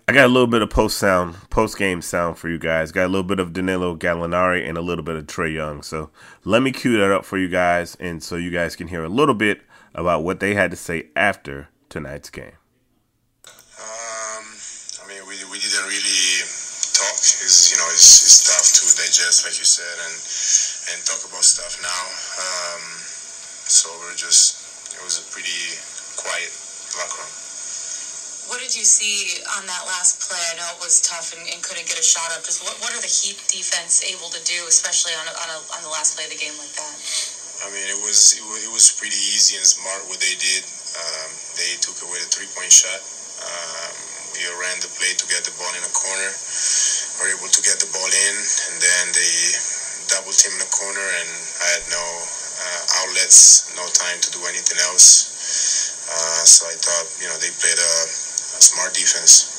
I 0.09 0.12
got 0.12 0.25
a 0.25 0.33
little 0.33 0.47
bit 0.47 0.62
of 0.62 0.71
post 0.71 0.97
sound, 0.97 1.37
post 1.51 1.77
game 1.77 2.01
sound 2.01 2.38
for 2.38 2.49
you 2.49 2.57
guys. 2.57 2.92
Got 2.92 3.05
a 3.05 3.12
little 3.12 3.29
bit 3.29 3.38
of 3.38 3.53
Danilo 3.53 3.94
Gallinari 3.94 4.66
and 4.66 4.79
a 4.79 4.81
little 4.81 5.05
bit 5.05 5.16
of 5.16 5.27
Trae 5.27 5.53
Young. 5.53 5.83
So 5.83 6.09
let 6.44 6.62
me 6.62 6.73
cue 6.73 6.97
that 6.97 7.12
up 7.12 7.27
for 7.27 7.37
you 7.37 7.47
guys, 7.47 7.94
and 8.01 8.23
so 8.23 8.37
you 8.37 8.49
guys 8.49 8.75
can 8.75 8.88
hear 8.88 9.05
a 9.05 9.11
little 9.11 9.35
bit 9.35 9.61
about 9.94 10.25
what 10.25 10.40
they 10.40 10.55
had 10.55 10.71
to 10.71 10.79
say 10.79 11.09
after 11.14 11.68
tonight's 11.90 12.31
game. 12.31 12.57
Um, 13.77 14.44
I 14.97 15.05
mean, 15.12 15.21
we, 15.29 15.37
we 15.53 15.61
didn't 15.61 15.85
really 15.85 16.40
talk. 16.97 17.12
It's 17.44 17.68
you 17.68 17.77
know 17.77 17.92
it's, 17.92 18.25
it's 18.25 18.49
tough 18.49 18.64
to 18.64 18.88
digest, 18.97 19.44
like 19.44 19.61
you 19.61 19.68
said, 19.68 19.92
and 20.09 20.16
and 20.88 21.05
talk 21.05 21.21
about 21.29 21.44
stuff 21.44 21.77
now. 21.85 22.03
Um, 22.40 22.81
so 23.68 23.92
we're 24.01 24.16
just 24.16 24.97
it 24.97 25.05
was 25.05 25.21
a 25.21 25.25
pretty 25.29 25.77
quiet 26.16 26.49
locker 26.97 27.21
room. 27.21 27.47
What 28.48 28.64
did 28.64 28.72
you 28.72 28.80
see 28.80 29.37
on 29.61 29.68
that 29.68 29.84
last 29.84 30.24
play? 30.24 30.40
I 30.40 30.56
know 30.56 30.64
it 30.72 30.80
was 30.80 31.04
tough 31.04 31.37
and, 31.37 31.44
and 31.52 31.61
couldn't 31.61 31.84
get 31.84 32.00
a 32.00 32.04
shot 32.04 32.32
up. 32.32 32.40
Just 32.48 32.64
what, 32.64 32.72
what 32.80 32.96
are 32.96 33.02
the 33.04 33.12
Heat 33.12 33.37
defense 33.44 34.00
able 34.08 34.32
to 34.32 34.40
do, 34.48 34.56
especially 34.64 35.12
on 35.20 35.28
a, 35.28 35.34
on, 35.37 35.48
a, 35.52 35.58
on 35.76 35.80
the 35.84 35.92
last 35.92 36.16
play 36.16 36.24
of 36.24 36.32
the 36.32 36.40
game 36.40 36.56
like 36.56 36.72
that? 36.80 36.96
I 37.61 37.68
mean, 37.76 37.84
it 37.92 38.00
was 38.00 38.40
it 38.40 38.44
was, 38.48 38.61
it 38.64 38.72
was 38.72 38.88
pretty 38.96 39.20
easy 39.37 39.61
and 39.61 39.66
smart 39.68 40.00
what 40.08 40.16
they 40.24 40.32
did. 40.40 40.64
Um, 40.64 41.28
they 41.61 41.76
took 41.84 42.00
away 42.08 42.24
the 42.24 42.30
three 42.32 42.48
point 42.56 42.72
shot. 42.72 43.00
Um, 43.44 43.92
we 44.32 44.40
ran 44.64 44.80
the 44.80 44.88
play 44.96 45.12
to 45.12 45.26
get 45.28 45.44
the 45.44 45.52
ball 45.61 45.68
in 45.76 45.84
the 45.84 45.92
corner. 45.92 46.30
Were 47.20 47.28
able 47.28 47.52
to 47.52 47.61
get 47.61 47.76
the 47.84 47.90
ball 47.92 48.08
in, 48.08 48.34
and 48.40 48.74
then 48.80 49.04
they 49.12 49.34
double 50.08 50.32
team 50.32 50.56
in 50.56 50.62
the 50.64 50.72
corner, 50.72 51.04
and 51.04 51.30
I 51.61 51.66
had 51.76 51.84
no 51.92 52.04
uh, 52.64 52.82
outlets, 53.04 53.68
no 53.76 53.84
time 53.92 54.16
to 54.24 54.28
do 54.32 54.40
anything 54.48 54.80
else. 54.88 55.28
Uh, 56.08 56.42
so 56.48 56.64
I 56.64 56.78
thought, 56.80 57.08
you 57.20 57.28
know, 57.28 57.37
they 57.42 57.52
played 57.61 57.76
a 57.76 57.92
a 58.08 58.27
smart 58.62 58.94
defense. 58.94 59.59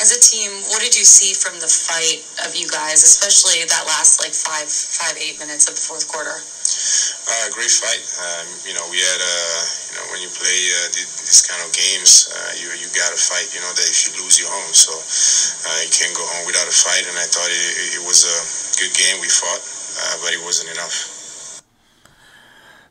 As 0.00 0.16
a 0.16 0.20
team, 0.22 0.48
what 0.72 0.80
did 0.80 0.96
you 0.96 1.04
see 1.04 1.36
from 1.36 1.60
the 1.60 1.68
fight 1.68 2.24
of 2.46 2.56
you 2.56 2.64
guys, 2.72 3.04
especially 3.04 3.60
that 3.68 3.84
last 3.84 4.22
like 4.22 4.32
five, 4.32 4.64
five, 4.70 5.12
eight 5.20 5.36
minutes 5.36 5.68
of 5.68 5.76
the 5.76 5.84
fourth 5.84 6.08
quarter? 6.08 6.32
Uh, 6.32 7.46
great 7.52 7.68
fight. 7.68 8.00
Um, 8.22 8.46
you 8.64 8.72
know, 8.72 8.86
we 8.88 8.96
had, 8.96 9.20
uh, 9.20 9.60
you 9.90 9.94
know, 10.00 10.06
when 10.14 10.20
you 10.24 10.30
play 10.32 10.58
uh, 10.80 10.88
these 10.96 11.44
kind 11.44 11.60
of 11.60 11.68
games, 11.76 12.32
uh, 12.32 12.52
you 12.56 12.72
you 12.80 12.88
got 12.96 13.12
to 13.12 13.20
fight. 13.20 13.50
You 13.52 13.60
know 13.60 13.68
that 13.76 13.84
if 13.84 14.08
you 14.08 14.24
lose, 14.24 14.40
you're 14.40 14.48
home. 14.48 14.72
So 14.72 14.94
uh, 14.94 15.80
you 15.84 15.92
can't 15.92 16.14
go 16.16 16.24
home 16.24 16.48
without 16.48 16.64
a 16.64 16.72
fight. 16.72 17.04
And 17.04 17.16
I 17.20 17.26
thought 17.28 17.50
it, 17.52 18.00
it 18.00 18.02
was 18.06 18.24
a 18.24 18.36
good 18.80 18.92
game. 18.96 19.20
We 19.20 19.28
fought, 19.28 19.62
uh, 20.00 20.16
but 20.24 20.32
it 20.32 20.40
wasn't 20.40 20.72
enough. 20.72 21.20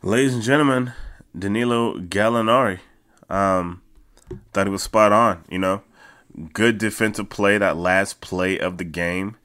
Ladies 0.04 0.38
and 0.38 0.44
gentlemen, 0.44 0.94
Danilo 1.34 1.98
Gallinari. 1.98 2.80
Um, 3.30 3.82
thought 4.54 4.68
he 4.68 4.72
was 4.72 4.84
spot 4.84 5.12
on. 5.12 5.44
You 5.50 5.60
know, 5.60 5.84
good 6.54 6.78
defensive 6.78 7.30
play 7.30 7.58
that 7.58 7.78
last 7.78 8.22
play 8.22 8.58
of 8.60 8.78
the 8.78 8.84
game. 8.84 9.36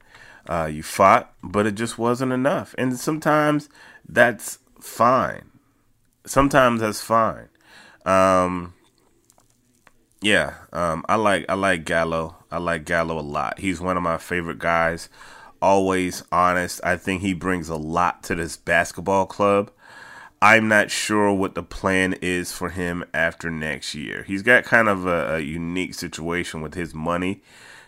Uh, 0.48 0.68
you 0.70 0.82
fought, 0.82 1.32
but 1.42 1.66
it 1.66 1.74
just 1.74 1.98
wasn't 1.98 2.32
enough. 2.32 2.74
And 2.76 2.98
sometimes 2.98 3.68
that's 4.06 4.58
fine. 4.80 5.50
Sometimes 6.26 6.80
that's 6.80 7.00
fine. 7.00 7.48
Um, 8.04 8.74
yeah, 10.20 10.54
um, 10.72 11.04
I 11.08 11.16
like 11.16 11.46
I 11.48 11.54
like 11.54 11.84
Gallo. 11.84 12.36
I 12.50 12.58
like 12.58 12.84
Gallo 12.84 13.18
a 13.18 13.20
lot. 13.20 13.58
He's 13.58 13.80
one 13.80 13.96
of 13.96 14.02
my 14.02 14.18
favorite 14.18 14.58
guys. 14.58 15.08
Always 15.60 16.22
honest. 16.30 16.80
I 16.84 16.96
think 16.96 17.22
he 17.22 17.32
brings 17.32 17.68
a 17.68 17.76
lot 17.76 18.22
to 18.24 18.34
this 18.34 18.56
basketball 18.56 19.26
club. 19.26 19.70
I'm 20.44 20.68
not 20.68 20.90
sure 20.90 21.32
what 21.32 21.54
the 21.54 21.62
plan 21.62 22.16
is 22.20 22.52
for 22.52 22.68
him 22.68 23.02
after 23.14 23.50
next 23.50 23.94
year. 23.94 24.24
He's 24.24 24.42
got 24.42 24.64
kind 24.64 24.90
of 24.90 25.06
a, 25.06 25.36
a 25.36 25.40
unique 25.40 25.94
situation 25.94 26.60
with 26.60 26.74
his 26.74 26.92
money. 26.92 27.40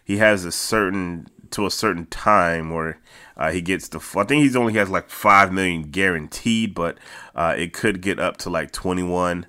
He 0.03 0.17
has 0.17 0.47
a 0.47 0.51
certain 0.51 1.27
to 1.51 1.67
a 1.67 1.71
certain 1.71 2.07
time 2.07 2.71
where 2.71 2.99
uh, 3.37 3.51
he 3.51 3.61
gets 3.61 3.89
the. 3.89 3.99
I 3.99 4.25
think 4.25 4.43
he's 4.43 4.57
only 4.57 4.73
has 4.73 4.89
like 4.89 5.11
five 5.11 5.53
million 5.53 5.91
guaranteed, 5.91 6.75
but 6.75 6.97
uh, 7.35 7.55
it 7.59 7.75
could 7.75 8.01
get 8.01 8.19
up 8.19 8.39
to 8.39 8.49
like 8.49 8.71
twenty 8.73 9.03
one. 9.03 9.45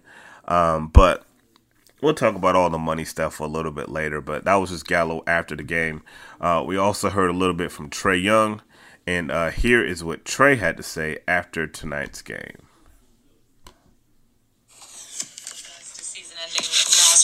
Um, 0.46 0.89
but 0.89 1.26
we'll 2.02 2.13
talk 2.13 2.36
about 2.36 2.58
all 2.58 2.70
the 2.70 2.78
money 2.78 3.06
stuff 3.06 3.39
a 3.39 3.46
little 3.46 3.72
bit 3.72 3.88
later. 3.88 4.20
But 4.20 4.43
that 4.43 4.56
was 4.56 4.72
just 4.72 4.86
Gallo 4.86 5.24
after 5.26 5.56
the 5.56 5.63
game. 5.63 6.04
Uh, 6.41 6.62
we 6.67 6.76
also 6.76 7.10
heard 7.10 7.30
a 7.30 7.34
little 7.34 7.56
bit 7.56 7.72
from 7.72 7.89
Trae 7.89 8.22
Young, 8.22 8.62
and 9.06 9.32
uh, 9.32 9.52
here 9.52 9.82
is 9.82 10.04
what 10.04 10.26
Trae 10.26 10.58
had 10.58 10.76
to 10.76 10.84
say 10.84 11.20
after 11.26 11.67
tonight's 11.67 12.22
game. 12.22 12.66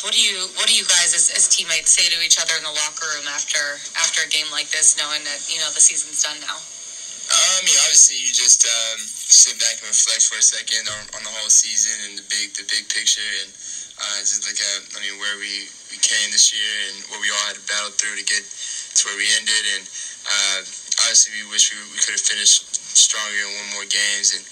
What 0.04 0.12
do 0.12 0.20
you 0.20 0.46
What 0.60 0.68
do 0.68 0.76
you 0.76 0.86
guys 0.86 1.16
as, 1.16 1.32
as 1.34 1.50
teammates 1.50 1.96
say 1.96 2.06
to 2.12 2.20
each 2.22 2.36
other 2.36 2.54
in 2.60 2.64
the 2.68 2.76
locker 2.76 3.08
room 3.18 3.26
after 3.32 3.80
after 3.98 4.22
a 4.22 4.30
game 4.30 4.46
like 4.54 4.70
this, 4.70 4.94
knowing 5.00 5.24
that 5.26 5.48
you 5.50 5.58
know 5.64 5.72
the 5.74 5.82
season's 5.82 6.22
done 6.22 6.38
now? 6.44 6.54
Uh, 6.54 7.54
I 7.58 7.62
mean, 7.66 7.74
obviously, 7.88 8.20
you 8.20 8.30
just 8.30 8.68
um, 8.68 9.00
sit 9.00 9.56
back 9.58 9.80
and 9.80 9.88
reflect 9.88 10.28
for 10.28 10.38
a 10.38 10.44
second 10.44 10.86
on, 10.86 11.02
on 11.18 11.22
the 11.24 11.34
whole 11.40 11.48
season 11.48 11.96
and 12.06 12.14
the 12.20 12.26
big 12.30 12.52
the 12.54 12.68
big 12.68 12.86
picture, 12.92 13.26
and 13.42 13.50
uh, 13.98 14.20
just 14.22 14.44
look 14.44 14.60
at 14.60 14.80
I 14.94 15.02
mean 15.02 15.18
where 15.18 15.40
we, 15.42 15.66
we 15.90 15.98
came 16.04 16.30
this 16.30 16.52
year 16.52 16.74
and 16.92 16.96
what 17.10 17.24
we 17.24 17.32
all 17.32 17.46
had 17.50 17.58
to 17.58 17.66
battle 17.66 17.96
through 17.96 18.20
to 18.20 18.26
get 18.28 18.44
to 18.44 19.02
where 19.08 19.18
we 19.18 19.26
ended, 19.40 19.64
and 19.80 19.84
uh, 20.30 20.60
obviously 21.08 21.42
we 21.42 21.50
wish 21.50 21.72
we, 21.72 21.80
we 21.90 21.98
could 22.04 22.14
have 22.14 22.28
finished 22.28 22.70
stronger 22.94 23.40
and 23.40 23.56
won 23.56 23.82
more 23.82 23.88
games 23.90 24.36
and 24.36 24.44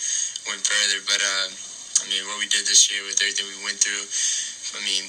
went 0.47 0.63
further, 0.63 1.03
but 1.05 1.19
uh, 1.21 1.47
I 2.01 2.03
mean 2.07 2.23
what 2.31 2.39
we 2.41 2.47
did 2.47 2.65
this 2.65 2.87
year 2.87 3.03
with 3.03 3.19
everything 3.19 3.45
we 3.51 3.61
went 3.61 3.77
through, 3.83 4.07
I 4.75 4.81
mean 4.83 5.05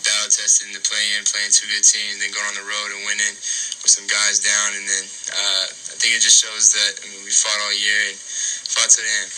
battle 0.00 0.32
testing 0.32 0.72
the 0.72 0.80
play-in, 0.80 1.28
playing 1.28 1.52
two 1.52 1.68
good 1.68 1.84
teams, 1.84 2.24
then 2.24 2.32
going 2.32 2.48
on 2.48 2.56
the 2.56 2.64
road 2.64 2.88
and 2.96 3.04
winning 3.04 3.36
with 3.84 3.92
some 3.92 4.08
guys 4.08 4.40
down, 4.40 4.76
and 4.76 4.84
then 4.88 5.04
uh, 5.32 5.64
I 5.68 5.94
think 6.00 6.16
it 6.16 6.24
just 6.24 6.40
shows 6.40 6.72
that 6.72 6.92
I 7.00 7.12
mean 7.12 7.22
we 7.24 7.32
fought 7.32 7.60
all 7.60 7.74
year 7.76 8.12
and 8.12 8.16
fought 8.16 8.88
to 8.96 9.00
the 9.04 9.12
end. 9.24 9.30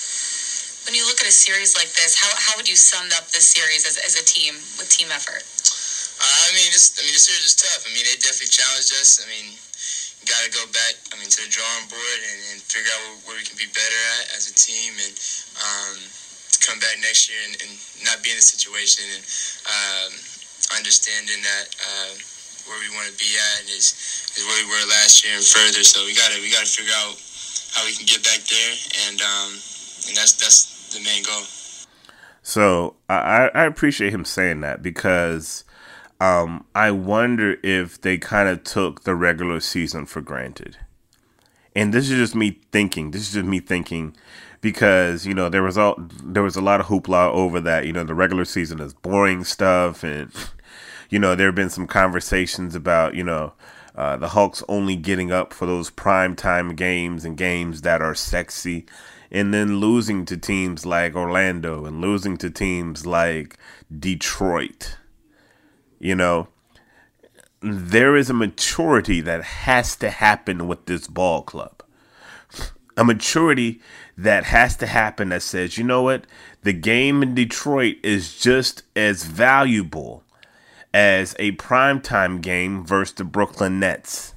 When 0.86 0.98
you 0.98 1.06
look 1.06 1.22
at 1.22 1.30
a 1.30 1.34
series 1.34 1.78
like 1.78 1.94
this, 1.94 2.18
how, 2.18 2.26
how 2.34 2.58
would 2.58 2.66
you 2.66 2.74
sum 2.74 3.06
up 3.14 3.30
this 3.30 3.46
series 3.46 3.86
as, 3.86 4.02
as 4.02 4.18
a 4.18 4.24
team 4.26 4.58
with 4.82 4.90
team 4.90 5.14
effort? 5.14 5.46
Uh, 6.18 6.26
I 6.26 6.50
mean, 6.58 6.70
this 6.74 6.98
I 6.98 7.06
mean 7.06 7.14
this 7.14 7.26
series 7.26 7.46
was 7.46 7.58
tough. 7.58 7.86
I 7.86 7.94
mean, 7.94 8.02
they 8.02 8.18
definitely 8.18 8.50
challenged 8.50 8.90
us. 8.98 9.22
I 9.22 9.26
mean, 9.30 9.54
got 10.26 10.42
to 10.42 10.50
go 10.50 10.66
back. 10.74 10.98
I 11.10 11.18
mean, 11.18 11.30
to 11.30 11.38
the 11.42 11.50
drawing 11.50 11.86
board 11.86 12.18
and, 12.22 12.38
and 12.54 12.58
figure 12.66 12.90
out 12.94 13.02
where, 13.02 13.34
where, 13.34 13.38
we 13.38 13.46
can 13.46 13.58
be 13.58 13.70
better 13.70 14.00
at 14.22 14.34
as 14.38 14.50
a 14.50 14.54
team, 14.54 14.94
and 15.02 15.14
um, 15.58 15.98
come 16.64 16.78
back 16.78 16.96
next 17.02 17.28
year 17.28 17.38
and, 17.46 17.54
and, 17.62 17.72
not 18.02 18.18
be 18.22 18.30
in 18.30 18.36
the 18.36 18.42
situation 18.42 19.06
and. 19.14 19.22
Um, 19.62 20.12
understanding 20.76 21.42
that 21.42 21.66
uh, 21.82 22.14
where 22.68 22.78
we 22.78 22.88
want 22.94 23.10
to 23.10 23.16
be 23.18 23.34
at 23.34 23.68
is 23.68 23.92
is 24.36 24.44
where 24.46 24.64
we 24.64 24.68
were 24.70 24.86
last 24.88 25.24
year 25.24 25.34
and 25.34 25.44
further. 25.44 25.82
So 25.82 26.04
we 26.04 26.14
gotta 26.14 26.40
we 26.40 26.50
gotta 26.50 26.66
figure 26.66 26.94
out 26.96 27.16
how 27.74 27.84
we 27.84 27.94
can 27.94 28.06
get 28.06 28.22
back 28.22 28.40
there, 28.46 28.74
and 29.08 29.20
um, 29.20 29.50
and 30.08 30.16
that's 30.16 30.38
that's 30.38 30.94
the 30.94 31.02
main 31.02 31.22
goal. 31.24 31.42
So 32.42 32.96
I, 33.08 33.50
I 33.54 33.64
appreciate 33.64 34.12
him 34.12 34.24
saying 34.24 34.60
that 34.60 34.82
because 34.82 35.64
um, 36.20 36.64
I 36.74 36.90
wonder 36.90 37.56
if 37.62 38.00
they 38.00 38.18
kind 38.18 38.48
of 38.48 38.64
took 38.64 39.04
the 39.04 39.14
regular 39.14 39.60
season 39.60 40.06
for 40.06 40.20
granted. 40.20 40.76
And 41.74 41.94
this 41.94 42.10
is 42.10 42.18
just 42.18 42.34
me 42.34 42.60
thinking. 42.72 43.12
This 43.12 43.22
is 43.22 43.34
just 43.34 43.46
me 43.46 43.60
thinking 43.60 44.16
because 44.62 45.26
you 45.26 45.34
know 45.34 45.50
there 45.50 45.62
was 45.62 45.76
all 45.76 45.96
there 46.24 46.42
was 46.42 46.56
a 46.56 46.62
lot 46.62 46.80
of 46.80 46.86
hoopla 46.86 47.30
over 47.32 47.60
that. 47.60 47.84
You 47.84 47.92
know 47.92 48.04
the 48.04 48.14
regular 48.14 48.46
season 48.46 48.80
is 48.80 48.94
boring 48.94 49.44
stuff, 49.44 50.02
and 50.02 50.32
you 51.12 51.18
know, 51.18 51.34
there 51.34 51.48
have 51.48 51.54
been 51.54 51.68
some 51.68 51.86
conversations 51.86 52.74
about, 52.74 53.14
you 53.14 53.22
know, 53.22 53.52
uh, 53.94 54.16
the 54.16 54.30
Hawks 54.30 54.64
only 54.66 54.96
getting 54.96 55.30
up 55.30 55.52
for 55.52 55.66
those 55.66 55.90
prime 55.90 56.34
time 56.34 56.74
games 56.74 57.26
and 57.26 57.36
games 57.36 57.82
that 57.82 58.00
are 58.00 58.14
sexy, 58.14 58.86
and 59.30 59.52
then 59.52 59.76
losing 59.76 60.24
to 60.24 60.38
teams 60.38 60.86
like 60.86 61.14
Orlando 61.14 61.84
and 61.84 62.00
losing 62.00 62.38
to 62.38 62.48
teams 62.48 63.04
like 63.04 63.58
Detroit. 63.94 64.96
You 65.98 66.14
know, 66.14 66.48
there 67.60 68.16
is 68.16 68.30
a 68.30 68.34
maturity 68.34 69.20
that 69.20 69.44
has 69.44 69.94
to 69.96 70.08
happen 70.08 70.66
with 70.66 70.86
this 70.86 71.06
ball 71.08 71.42
club. 71.42 71.82
A 72.96 73.04
maturity 73.04 73.82
that 74.16 74.44
has 74.44 74.76
to 74.76 74.86
happen 74.86 75.30
that 75.30 75.42
says, 75.42 75.78
you 75.78 75.84
know 75.84 76.02
what, 76.02 76.26
the 76.62 76.72
game 76.72 77.22
in 77.22 77.34
Detroit 77.34 77.96
is 78.02 78.38
just 78.38 78.82
as 78.94 79.24
valuable 79.24 80.22
as 80.92 81.34
a 81.38 81.52
primetime 81.52 82.40
game 82.40 82.84
versus 82.84 83.14
the 83.14 83.24
Brooklyn 83.24 83.80
Nets. 83.80 84.34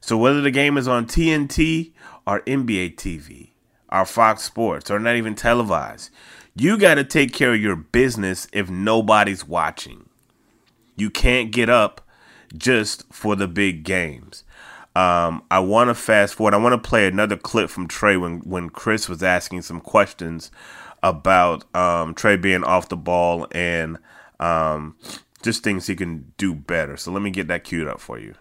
So 0.00 0.16
whether 0.16 0.40
the 0.40 0.50
game 0.50 0.76
is 0.76 0.88
on 0.88 1.06
TNT 1.06 1.92
or 2.26 2.40
NBA 2.40 2.96
TV 2.96 3.50
or 3.90 4.04
Fox 4.04 4.42
Sports 4.42 4.90
or 4.90 4.98
not 4.98 5.16
even 5.16 5.34
televised, 5.34 6.10
you 6.54 6.78
got 6.78 6.94
to 6.94 7.04
take 7.04 7.32
care 7.32 7.54
of 7.54 7.60
your 7.60 7.76
business 7.76 8.48
if 8.52 8.70
nobody's 8.70 9.46
watching. 9.46 10.08
You 10.96 11.10
can't 11.10 11.50
get 11.50 11.68
up 11.68 12.06
just 12.56 13.12
for 13.12 13.36
the 13.36 13.48
big 13.48 13.84
games. 13.84 14.44
Um, 14.96 15.44
I 15.50 15.60
want 15.60 15.88
to 15.88 15.94
fast 15.94 16.34
forward. 16.34 16.54
I 16.54 16.58
want 16.58 16.82
to 16.82 16.88
play 16.88 17.06
another 17.06 17.36
clip 17.36 17.70
from 17.70 17.86
Trae 17.86 18.20
when, 18.20 18.40
when 18.40 18.70
Chris 18.70 19.08
was 19.08 19.22
asking 19.22 19.62
some 19.62 19.80
questions 19.80 20.50
about 21.02 21.62
um, 21.74 22.14
Trae 22.14 22.40
being 22.40 22.64
off 22.64 22.88
the 22.88 22.96
ball 22.96 23.46
and 23.52 23.98
um, 24.40 24.96
just 25.42 25.62
things 25.62 25.86
he 25.86 25.94
can 25.94 26.32
do 26.36 26.54
better. 26.54 26.96
So 26.96 27.12
let 27.12 27.22
me 27.22 27.30
get 27.30 27.48
that 27.48 27.64
queued 27.64 27.86
up 27.86 28.00
for 28.00 28.18
you. 28.18 28.34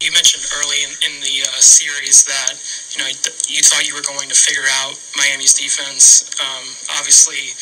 You 0.00 0.10
mentioned 0.12 0.44
early 0.56 0.82
in, 0.82 0.90
in 0.90 1.20
the 1.20 1.42
uh, 1.42 1.60
series 1.60 2.24
that 2.26 2.54
you 2.92 2.98
know 3.00 3.08
you 3.48 3.60
thought 3.64 3.88
you 3.88 3.96
were 3.96 4.04
going 4.04 4.28
to 4.28 4.36
figure 4.36 4.66
out 4.84 4.94
Miami's 5.16 5.56
defense. 5.56 6.28
Um, 6.40 6.64
obviously, 7.00 7.52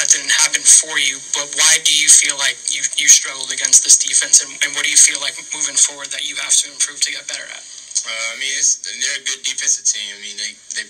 that 0.00 0.08
didn't 0.08 0.32
happen 0.32 0.64
for 0.64 0.96
you. 0.96 1.20
But 1.36 1.52
why 1.56 1.82
do 1.84 1.92
you 1.92 2.08
feel 2.08 2.38
like 2.40 2.56
you, 2.72 2.80
you 2.96 3.08
struggled 3.08 3.52
against 3.52 3.84
this 3.84 4.00
defense, 4.00 4.40
and, 4.40 4.50
and 4.64 4.72
what 4.72 4.84
do 4.84 4.90
you 4.90 5.00
feel 5.00 5.20
like 5.20 5.36
moving 5.52 5.76
forward 5.76 6.08
that 6.14 6.24
you 6.24 6.36
have 6.40 6.54
to 6.64 6.72
improve 6.72 7.00
to 7.04 7.10
get 7.12 7.26
better 7.28 7.46
at? 7.48 7.64
Uh, 8.08 8.26
I 8.32 8.36
mean, 8.40 8.54
they're 8.54 9.20
a 9.20 9.26
good 9.26 9.42
defensive 9.44 9.84
team. 9.84 10.08
I 10.16 10.20
mean, 10.22 10.36
they, 10.38 10.52
they 10.78 10.86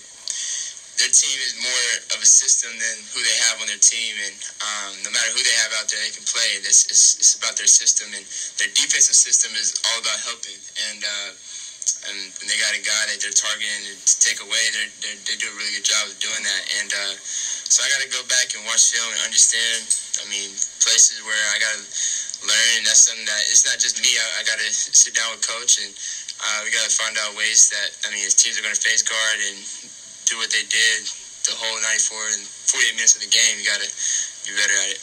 their 0.99 1.15
team 1.15 1.39
is 1.47 1.55
more 1.63 1.87
of 2.11 2.19
a 2.19 2.27
system 2.27 2.75
than 2.75 2.95
who 3.15 3.23
they 3.23 3.37
have 3.47 3.63
on 3.63 3.71
their 3.71 3.79
team, 3.79 4.19
and 4.19 4.35
um, 4.59 4.91
no 5.07 5.09
matter 5.15 5.31
who 5.31 5.39
they 5.39 5.57
have 5.63 5.71
out 5.79 5.87
there, 5.87 5.99
they 6.03 6.11
can 6.11 6.27
play. 6.27 6.59
It's, 6.59 6.91
it's, 6.91 7.15
it's, 7.15 7.39
about 7.39 7.55
their 7.55 7.71
system, 7.71 8.11
and 8.11 8.27
their 8.59 8.67
defensive 8.75 9.15
system 9.15 9.55
is 9.55 9.79
all 9.87 9.99
about 10.03 10.19
helping. 10.27 10.59
And 10.91 10.99
uh, 10.99 11.31
and 12.07 12.17
they 12.47 12.55
got 12.55 12.71
a 12.77 12.83
guy 12.83 13.03
that 13.11 13.19
they're 13.19 13.35
targeting 13.35 13.91
to 13.91 14.15
take 14.23 14.39
away, 14.39 14.63
they're, 14.71 14.91
they're, 15.03 15.19
they 15.27 15.35
do 15.35 15.51
a 15.51 15.55
really 15.59 15.75
good 15.75 15.83
job 15.83 16.07
of 16.07 16.15
doing 16.23 16.39
that. 16.39 16.63
And 16.79 16.89
uh, 16.93 17.13
so 17.19 17.83
I 17.83 17.91
got 17.91 18.01
to 18.05 18.11
go 18.13 18.23
back 18.31 18.55
and 18.55 18.63
watch 18.63 18.95
film 18.95 19.09
and 19.11 19.21
understand. 19.27 19.83
I 20.23 20.25
mean, 20.31 20.49
places 20.79 21.19
where 21.27 21.43
I 21.51 21.59
got 21.59 21.73
to 21.75 21.83
learn, 22.47 22.71
and 22.79 22.85
that's 22.87 23.11
something 23.11 23.27
that 23.27 23.43
it's 23.51 23.67
not 23.67 23.77
just 23.83 23.99
me. 23.99 24.15
I, 24.15 24.39
I 24.39 24.47
got 24.47 24.57
to 24.63 24.69
sit 24.71 25.11
down 25.15 25.33
with 25.35 25.43
coach 25.43 25.81
and. 25.83 25.91
Uh, 26.39 26.63
we 26.63 26.71
got 26.71 26.87
to 26.87 26.95
find 26.95 27.11
out 27.19 27.35
ways 27.35 27.67
that 27.67 27.91
I 28.07 28.15
mean, 28.15 28.23
his 28.23 28.31
teams 28.31 28.55
are 28.55 28.63
going 28.63 28.71
to 28.71 28.79
face 28.79 29.03
guard 29.03 29.37
and 29.43 29.59
do 30.23 30.39
what 30.39 30.47
they 30.47 30.63
did 30.71 31.03
the 31.43 31.51
whole 31.51 31.77
94 31.83 32.15
and 32.37 32.43
48 32.45 32.95
minutes 32.95 33.19
of 33.19 33.25
the 33.25 33.31
game. 33.33 33.59
You 33.59 33.67
got 33.67 33.81
to 33.81 33.89
be 34.47 34.55
better 34.55 34.77
at 34.87 34.95
it. 34.95 35.01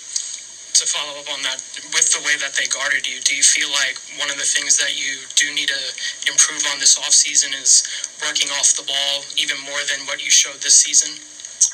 To 0.76 0.84
follow 0.84 1.16
up 1.16 1.32
on 1.32 1.40
that, 1.40 1.56
with 1.96 2.12
the 2.12 2.20
way 2.20 2.36
that 2.36 2.52
they 2.52 2.68
guarded 2.68 3.08
you, 3.08 3.16
do 3.24 3.32
you 3.32 3.40
feel 3.40 3.72
like 3.72 3.96
one 4.20 4.28
of 4.28 4.36
the 4.36 4.44
things 4.44 4.76
that 4.76 4.92
you 4.92 5.24
do 5.32 5.48
need 5.56 5.72
to 5.72 5.82
improve 6.28 6.60
on 6.68 6.76
this 6.76 7.00
offseason 7.00 7.48
is 7.56 7.80
working 8.20 8.52
off 8.60 8.76
the 8.76 8.84
ball 8.84 9.24
even 9.40 9.56
more 9.64 9.80
than 9.88 10.04
what 10.04 10.20
you 10.20 10.28
showed 10.28 10.60
this 10.60 10.76
season? 10.76 11.08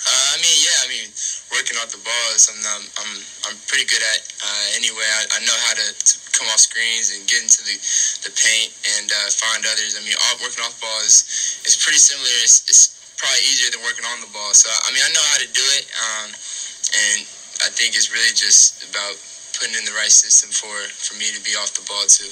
Uh, 0.06 0.26
I 0.34 0.36
mean, 0.38 0.54
yeah, 0.62 0.78
I 0.82 0.86
mean, 0.86 1.10
working 1.50 1.74
off 1.82 1.90
the 1.90 1.98
ball 1.98 2.26
is 2.38 2.46
something 2.46 2.62
I'm 2.62 2.86
I'm, 3.02 3.12
I'm 3.50 3.58
pretty 3.66 3.90
good 3.90 4.06
at. 4.14 4.22
Uh, 4.38 4.78
anyway, 4.78 5.02
I, 5.02 5.34
I 5.34 5.38
know 5.50 5.58
how 5.66 5.74
to, 5.74 5.86
to, 5.98 6.12
come 6.30 6.46
off 6.54 6.62
screens 6.62 7.10
and 7.10 7.26
get 7.26 7.42
into 7.42 7.60
the, 7.66 7.76
the 8.22 8.32
paint 8.38 8.70
and 8.96 9.10
uh, 9.10 9.28
find 9.34 9.66
others. 9.66 9.98
I 9.98 10.02
mean, 10.06 10.14
all, 10.14 10.46
working 10.46 10.62
off 10.62 10.78
the 10.78 10.86
ball 10.86 11.00
is 11.02 11.26
is 11.66 11.74
pretty 11.74 11.98
similar. 11.98 12.30
It's, 12.46 12.70
it's 12.70 13.18
probably 13.18 13.42
easier 13.50 13.74
than 13.74 13.82
working 13.82 14.06
on 14.06 14.22
the 14.22 14.30
ball. 14.30 14.54
So 14.54 14.70
I 14.70 14.94
mean, 14.94 15.02
I 15.02 15.10
know 15.10 15.26
how 15.34 15.42
to 15.42 15.50
do 15.50 15.66
it, 15.74 15.90
um, 15.90 16.28
and 16.30 17.18
I 17.64 17.70
think 17.70 17.94
it's 17.94 18.10
really 18.12 18.34
just 18.34 18.90
about 18.90 19.14
putting 19.58 19.74
in 19.78 19.84
the 19.84 19.92
right 19.92 20.10
system 20.10 20.50
for 20.50 20.74
for 20.90 21.14
me 21.18 21.26
to 21.30 21.40
be 21.44 21.52
off 21.52 21.74
the 21.74 21.86
ball 21.86 22.02
too. 22.08 22.26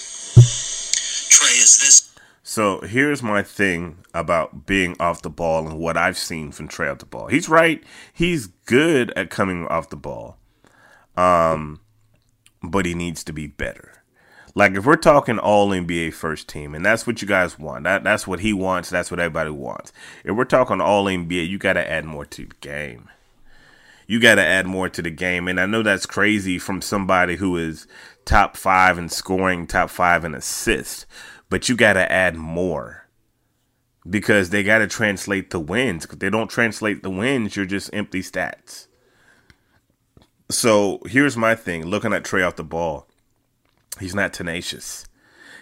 Trae, 1.31 1.63
is 1.63 1.79
this? 1.79 2.11
So 2.43 2.81
here's 2.81 3.23
my 3.23 3.43
thing 3.43 3.99
about 4.13 4.67
being 4.67 4.97
off 4.99 5.23
the 5.23 5.31
ball 5.31 5.69
and 5.69 5.79
what 5.79 5.97
I've 5.97 6.19
seen 6.19 6.51
from 6.51 6.67
Trae 6.69 6.91
off 6.91 6.99
the 6.99 7.07
ball. 7.07 7.29
He's 7.29 7.49
right. 7.49 7.83
He's 8.13 8.49
good 8.67 9.13
at 9.13 9.31
coming 9.31 9.69
off 9.69 9.91
the 9.91 9.97
ball. 9.97 10.37
Um, 11.17 11.81
but 12.63 12.87
he 12.87 12.95
needs 12.95 13.23
to 13.25 13.33
be 13.33 13.47
better. 13.47 14.03
Like 14.55 14.73
if 14.73 14.85
we're 14.85 14.97
talking 14.97 15.39
all 15.39 15.69
NBA 15.69 16.13
first 16.13 16.49
team, 16.49 16.75
and 16.75 16.85
that's 16.85 17.07
what 17.07 17.23
you 17.23 17.29
guys 17.29 17.57
want. 17.57 17.85
That 17.85 18.03
that's 18.03 18.27
what 18.27 18.41
he 18.41 18.53
wants. 18.53 18.91
That's 18.91 19.11
what 19.11 19.21
everybody 19.21 19.51
wants. 19.51 19.93
If 20.25 20.35
we're 20.35 20.45
talking 20.45 20.81
all 20.81 21.05
NBA, 21.05 21.49
you 21.49 21.59
got 21.59 21.75
to 21.75 21.89
add 21.89 22.05
more 22.05 22.25
to 22.27 22.47
the 22.47 22.55
game. 22.61 23.09
You 24.11 24.19
got 24.19 24.35
to 24.35 24.45
add 24.45 24.67
more 24.67 24.89
to 24.89 25.03
the 25.03 25.11
game, 25.11 25.47
and 25.47 25.61
I 25.61 25.67
know 25.67 25.85
that's 25.85 26.05
crazy 26.05 26.59
from 26.59 26.83
somebody 26.83 27.37
who 27.37 27.57
is 27.57 27.87
top 28.25 28.57
five 28.57 28.99
in 28.99 29.09
scoring, 29.09 29.69
top 29.69 29.89
five 29.89 30.25
in 30.25 30.35
assists, 30.35 31.07
but 31.49 31.69
you 31.69 31.77
got 31.77 31.93
to 31.93 32.11
add 32.11 32.35
more 32.35 33.07
because 34.09 34.51
they 34.51 34.65
got 34.65 34.79
to 34.79 34.89
translate 34.89 35.51
the 35.51 35.61
wins. 35.61 36.07
If 36.07 36.19
they 36.19 36.29
don't 36.29 36.51
translate 36.51 37.05
the 37.05 37.11
wins, 37.11 37.55
you're 37.55 37.67
just 37.67 37.95
empty 37.95 38.21
stats. 38.21 38.89
So 40.51 40.99
here's 41.07 41.37
my 41.37 41.55
thing: 41.55 41.87
looking 41.87 42.13
at 42.13 42.25
Trae 42.25 42.45
off 42.45 42.57
the 42.57 42.65
ball 42.65 43.07
He's 44.01 44.15
not 44.17 44.33
tenacious. 44.33 45.07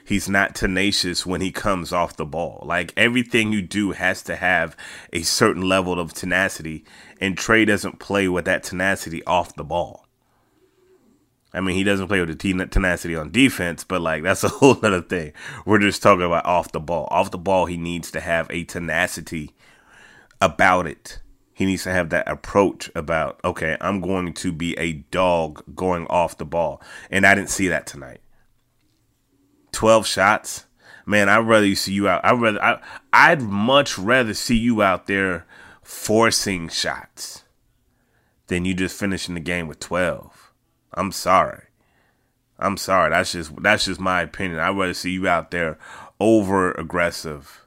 He's 0.09 0.27
not 0.27 0.55
tenacious 0.55 1.27
when 1.27 1.43
he 1.43 1.51
comes 1.51 1.93
off 1.93 2.17
the 2.17 2.25
ball. 2.25 2.63
Like 2.65 2.95
everything 2.97 3.53
you 3.53 3.61
do 3.61 3.91
has 3.93 4.23
to 4.23 4.37
have 4.37 4.75
a 5.13 5.21
certain 5.21 5.69
level 5.69 6.01
of 6.01 6.15
tenacity, 6.15 6.87
and 7.21 7.37
Trae 7.37 7.67
doesn't 7.67 7.99
play 7.99 8.29
with 8.29 8.45
that 8.45 8.63
tenacity 8.63 9.25
off 9.25 9.55
the 9.55 9.65
ball. 9.65 10.07
I 11.53 11.61
mean, 11.61 11.77
he 11.77 11.85
doesn't 11.85 12.09
play 12.09 12.21
with 12.21 12.39
the 12.39 12.67
tenacity 12.67 13.17
on 13.17 13.31
defense, 13.31 13.83
but 13.85 14.01
like 14.01 14.23
that's 14.23 14.45
a 14.45 14.49
whole 14.49 14.79
other 14.85 15.03
thing. 15.03 15.33
We're 15.65 15.79
just 15.79 16.03
talking 16.03 16.25
about 16.25 16.47
off 16.47 16.73
the 16.73 16.81
ball. 16.81 17.09
Off 17.11 17.31
the 17.31 17.39
ball, 17.39 17.67
he 17.67 17.77
needs 17.77 18.11
to 18.13 18.21
have 18.21 18.47
a 18.51 18.65
tenacity 18.65 19.55
about 20.41 20.87
it. 20.87 21.21
He 21.53 21.67
needs 21.67 21.83
to 21.85 21.91
have 21.91 22.11
that 22.11 22.29
approach 22.29 22.89
about, 22.95 23.41
okay, 23.45 23.77
I'm 23.81 24.01
going 24.01 24.33
to 24.35 24.53
be 24.53 24.79
a 24.79 24.93
dog 24.93 25.65
going 25.75 26.07
off 26.07 26.39
the 26.39 26.45
ball. 26.45 26.81
And 27.11 27.27
I 27.27 27.35
didn't 27.35 27.51
see 27.51 27.67
that 27.67 27.85
tonight. 27.85 28.21
12 29.73 30.07
shots. 30.07 30.67
Man, 31.05 31.29
I'd 31.29 31.39
rather 31.39 31.75
see 31.75 31.95
you 31.95 32.07
out. 32.07 32.25
I'd 32.25 32.41
rather 32.41 32.63
I, 32.63 32.81
I'd 33.13 33.43
much 33.43 33.99
rather 33.99 34.35
see 34.35 34.57
you 34.57 34.83
out 34.83 35.07
there 35.07 35.47
forcing 35.89 36.69
shots 36.69 37.45
than 38.49 38.67
you 38.67 38.75
just 38.75 38.99
finishing 38.99 39.35
the 39.35 39.41
game 39.41 39.67
with 39.67 39.81
12. 39.81 40.53
I'm 40.93 41.13
sorry. 41.13 41.63
I'm 42.59 42.77
sorry. 42.77 43.09
That's 43.09 43.33
just 43.33 43.63
that's 43.63 43.87
just 43.87 43.99
my 43.99 44.21
opinion. 44.21 44.61
I'd 44.61 44.77
rather 44.77 44.93
see 44.93 45.13
you 45.13 45.27
out 45.27 45.51
there 45.51 45.79
over 46.21 46.73
aggressive. 46.73 47.67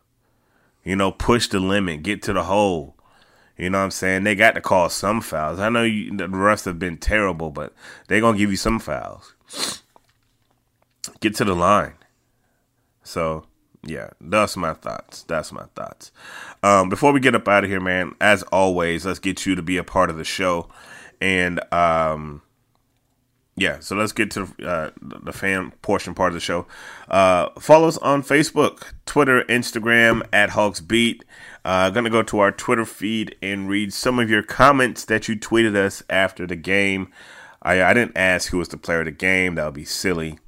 You 0.84 0.95
know, 0.95 1.12
push 1.12 1.47
the 1.47 1.60
limit, 1.60 2.03
get 2.03 2.21
to 2.23 2.34
the 2.34 2.43
hole. 2.43 2.95
You 3.57 3.71
know 3.71 3.79
what 3.79 3.86
I'm 3.86 3.91
saying? 3.91 4.23
They 4.23 4.36
got 4.36 4.53
to 4.53 4.62
call 4.62 4.89
some 4.89 5.21
fouls. 5.21 5.60
I 5.60 5.69
know 5.69 5.84
you, 5.84 6.15
the 6.15 6.27
refs 6.27 6.65
have 6.65 6.77
been 6.77 6.97
terrible, 6.97 7.49
but 7.49 7.73
they're 8.07 8.21
going 8.21 8.36
to 8.36 8.39
give 8.39 8.51
you 8.51 8.57
some 8.57 8.79
fouls. 8.79 9.34
Get 11.19 11.36
to 11.36 11.45
the 11.45 11.55
line. 11.55 11.95
So, 13.03 13.45
yeah, 13.84 14.10
that's 14.20 14.56
my 14.56 14.74
thoughts. 14.74 15.24
That's 15.24 15.52
my 15.52 15.65
thoughts. 15.76 16.12
Um, 16.63 16.89
before 16.89 17.12
we 17.12 17.20
get 17.20 17.36
up 17.36 17.48
out 17.48 17.63
of 17.63 17.70
here, 17.70 17.80
man, 17.80 18.15
as 18.22 18.44
always, 18.44 19.06
let's 19.06 19.20
get 19.20 19.46
you 19.46 19.56
to 19.56 19.62
be 19.62 19.78
a 19.78 19.84
part 19.84 20.10
of 20.10 20.17
the 20.17 20.24
show. 20.24 20.70
And, 21.20 21.62
um, 21.74 22.41
yeah, 23.56 23.80
so 23.80 23.96
let's 23.96 24.12
get 24.12 24.32
to 24.32 24.48
uh, 24.65 24.91
the 25.02 25.34
fan 25.34 25.72
portion 25.82 26.13
part 26.15 26.30
of 26.30 26.34
the 26.36 26.39
show. 26.39 26.65
Uh, 27.10 27.50
follow 27.60 27.88
us 27.88 27.98
on 27.98 28.24
Facebook, 28.24 28.94
Twitter, 29.06 29.44
Instagram 29.44 30.24
at 30.32 30.52
Hawks 30.52 30.80
Beat. 30.80 31.26
Uh, 31.65 31.89
gonna 31.89 32.10
go 32.10 32.24
to 32.24 32.39
our 32.39 32.52
Twitter 32.52 32.86
feed 32.86 33.36
and 33.41 33.70
read 33.70 33.94
some 33.94 34.20
of 34.20 34.30
your 34.30 34.41
comments 34.41 35.06
that 35.06 35.28
you 35.28 35.36
tweeted 35.36 35.76
us 35.76 36.02
after 36.10 36.48
the 36.48 36.56
game. 36.56 37.12
I, 37.62 37.84
I 37.84 37.94
didn't 37.94 38.17
ask 38.17 38.50
who 38.50 38.58
was 38.58 38.70
the 38.70 38.78
player 38.78 39.02
of 39.02 39.06
the 39.06 39.12
game. 39.12 39.56
That 39.56 39.65
would 39.65 39.74
be 39.74 39.86
silly. 39.86 40.39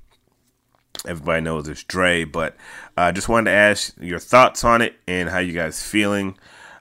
Everybody 1.06 1.42
knows 1.42 1.68
it's 1.68 1.84
Dre, 1.84 2.24
but 2.24 2.56
I 2.98 3.10
uh, 3.10 3.12
just 3.12 3.30
wanted 3.30 3.52
to 3.52 3.58
ask 3.58 3.94
your 4.00 4.20
thoughts 4.20 4.64
on 4.64 4.82
it 4.82 4.96
and 5.08 5.30
how 5.30 5.40
you 5.40 5.54
guys 5.54 5.82
feeling. 5.82 6.38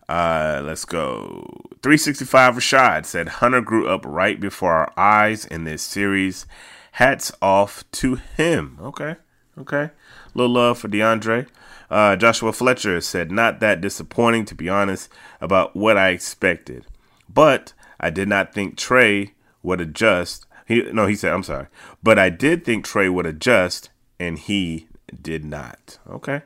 Uh, 0.08 0.62
let's 0.64 0.84
go. 0.84 1.62
365 1.82 2.56
Rashad 2.56 3.06
said 3.06 3.28
Hunter 3.28 3.60
grew 3.60 3.88
up 3.88 4.04
right 4.06 4.38
before 4.38 4.72
our 4.72 4.92
eyes 4.96 5.44
in 5.44 5.64
this 5.64 5.82
series. 5.82 6.46
Hats 6.92 7.32
off 7.40 7.84
to 7.92 8.16
him. 8.16 8.78
Okay, 8.80 9.16
okay. 9.58 9.90
Little 10.34 10.52
love 10.52 10.78
for 10.78 10.88
DeAndre. 10.88 11.46
Uh, 11.90 12.16
Joshua 12.16 12.52
Fletcher 12.52 13.00
said, 13.02 13.30
Not 13.30 13.60
that 13.60 13.80
disappointing, 13.80 14.46
to 14.46 14.54
be 14.54 14.68
honest, 14.68 15.10
about 15.40 15.76
what 15.76 15.98
I 15.98 16.08
expected. 16.08 16.86
But 17.28 17.74
I 18.00 18.10
did 18.10 18.28
not 18.28 18.54
think 18.54 18.76
Trae 18.76 19.32
would 19.62 19.80
adjust. 19.80 20.46
He, 20.66 20.82
no, 20.90 21.06
he 21.06 21.14
said, 21.14 21.32
I'm 21.32 21.42
sorry. 21.42 21.66
But 22.02 22.18
I 22.18 22.30
did 22.30 22.64
think 22.64 22.86
Trae 22.86 23.12
would 23.12 23.26
adjust, 23.26 23.90
and 24.22 24.38
he 24.38 24.86
did 25.20 25.44
not. 25.44 25.98
Okay. 26.08 26.42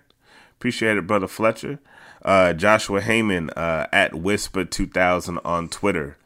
Appreciate 0.56 0.96
it, 0.96 1.06
Brother 1.06 1.28
Fletcher. 1.28 1.78
Uh, 2.24 2.54
Joshua 2.54 3.02
Heyman 3.02 3.50
uh, 3.54 3.86
at 3.92 4.12
Whisper2000 4.12 5.38
on 5.44 5.68
Twitter. 5.68 6.16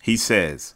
He 0.00 0.16
says, 0.16 0.74